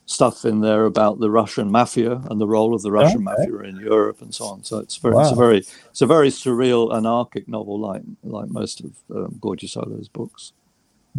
stuff 0.06 0.44
in 0.44 0.60
there 0.60 0.86
about 0.86 1.20
the 1.20 1.30
Russian 1.30 1.70
mafia 1.70 2.14
and 2.30 2.40
the 2.40 2.46
role 2.46 2.74
of 2.74 2.82
the 2.82 2.90
Russian 2.90 3.22
Okay. 3.22 3.24
mafia 3.24 3.58
in 3.60 3.76
Europe 3.76 4.22
and 4.22 4.34
so 4.34 4.46
on. 4.46 4.64
So 4.64 4.78
it's 4.78 4.96
very 4.96 5.18
it's 5.18 5.30
a 5.30 5.36
very 5.36 5.58
it's 5.58 6.02
a 6.02 6.06
very 6.06 6.28
surreal 6.30 6.94
anarchic 6.94 7.48
novel 7.48 7.78
like 7.80 8.02
like 8.24 8.48
most 8.50 8.80
of 8.80 8.92
um, 9.14 9.38
Goytisolo's 9.40 10.08
books. 10.08 10.52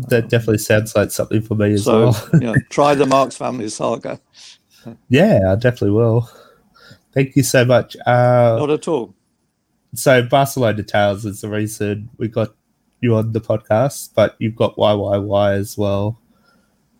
That 0.07 0.29
definitely 0.29 0.59
sounds 0.59 0.95
like 0.95 1.11
something 1.11 1.41
for 1.41 1.55
me 1.55 1.73
as 1.73 1.85
So 1.85 2.01
well. 2.01 2.17
yeah, 2.39 2.57
try 2.69 2.95
the 2.95 3.05
Marx 3.05 3.35
Family 3.37 3.69
Saga. 3.69 4.19
yeah, 5.09 5.51
I 5.51 5.55
definitely 5.55 5.91
will. 5.91 6.29
Thank 7.13 7.35
you 7.35 7.43
so 7.43 7.65
much. 7.65 7.95
Uh, 8.05 8.55
Not 8.59 8.69
at 8.69 8.87
all. 8.87 9.13
so 9.93 10.23
Barcelona 10.23 10.83
Tales 10.83 11.25
is 11.25 11.41
the 11.41 11.49
reason 11.49 12.09
we 12.17 12.27
got 12.27 12.55
you 13.01 13.15
on 13.15 13.33
the 13.33 13.41
podcast, 13.41 14.11
but 14.15 14.35
you've 14.39 14.55
got 14.55 14.75
YYY 14.77 15.57
as 15.57 15.77
well. 15.77 16.19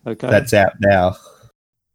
Okay. 0.06 0.28
That's 0.28 0.52
out 0.52 0.72
now. 0.80 1.16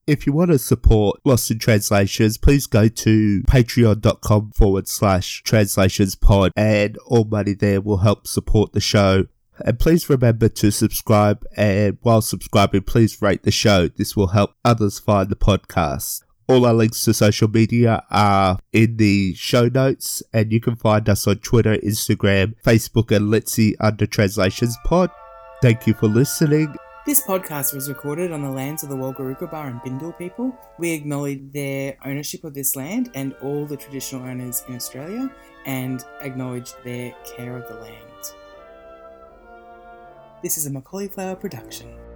If 0.07 0.25
you 0.25 0.31
want 0.31 0.51
to 0.51 0.57
support 0.57 1.19
Lost 1.25 1.51
in 1.51 1.59
Translations, 1.59 2.37
please 2.37 2.65
go 2.65 2.87
to 2.87 3.41
patreon.com 3.43 4.51
forward 4.51 4.87
slash 4.87 5.43
translations 5.43 6.15
pod 6.15 6.53
and 6.55 6.97
all 7.05 7.25
money 7.25 7.53
there 7.53 7.81
will 7.81 7.97
help 7.97 8.25
support 8.25 8.71
the 8.71 8.79
show. 8.79 9.25
And 9.65 9.79
please 9.79 10.09
remember 10.09 10.49
to 10.49 10.71
subscribe 10.71 11.45
and 11.55 11.97
while 12.01 12.21
subscribing, 12.21 12.83
please 12.83 13.21
rate 13.21 13.43
the 13.43 13.51
show. 13.51 13.87
This 13.87 14.15
will 14.15 14.27
help 14.27 14.55
others 14.63 14.99
find 14.99 15.29
the 15.29 15.35
podcast. 15.35 16.23
All 16.49 16.65
our 16.65 16.73
links 16.73 17.03
to 17.03 17.13
social 17.13 17.49
media 17.49 18.03
are 18.09 18.59
in 18.71 18.95
the 18.95 19.33
show 19.33 19.67
notes, 19.67 20.23
and 20.31 20.49
you 20.53 20.61
can 20.61 20.77
find 20.77 21.09
us 21.09 21.27
on 21.27 21.39
Twitter, 21.39 21.75
Instagram, 21.77 22.53
Facebook, 22.63 23.13
and 23.13 23.29
Litsy 23.29 23.73
under 23.81 24.05
Translations 24.05 24.77
Pod. 24.85 25.09
Thank 25.61 25.87
you 25.87 25.93
for 25.93 26.07
listening. 26.07 26.73
This 27.05 27.21
podcast 27.21 27.73
was 27.73 27.89
recorded 27.89 28.31
on 28.31 28.41
the 28.41 28.49
lands 28.49 28.83
of 28.83 28.89
the 28.89 28.95
Wulgurukaba 28.95 29.67
and 29.67 29.79
Bindal 29.81 30.17
people. 30.17 30.57
We 30.77 30.91
acknowledge 30.91 31.51
their 31.51 31.97
ownership 32.05 32.43
of 32.43 32.53
this 32.53 32.75
land 32.75 33.11
and 33.13 33.33
all 33.41 33.65
the 33.65 33.77
traditional 33.77 34.23
owners 34.23 34.63
in 34.69 34.75
Australia 34.75 35.29
and 35.65 36.03
acknowledge 36.21 36.73
their 36.83 37.13
care 37.35 37.57
of 37.57 37.67
the 37.67 37.75
land. 37.75 38.16
This 40.43 40.55
is 40.55 40.67
a 40.67 40.69
Macaulay 40.69 41.07
Flower 41.07 41.35
production. 41.35 42.06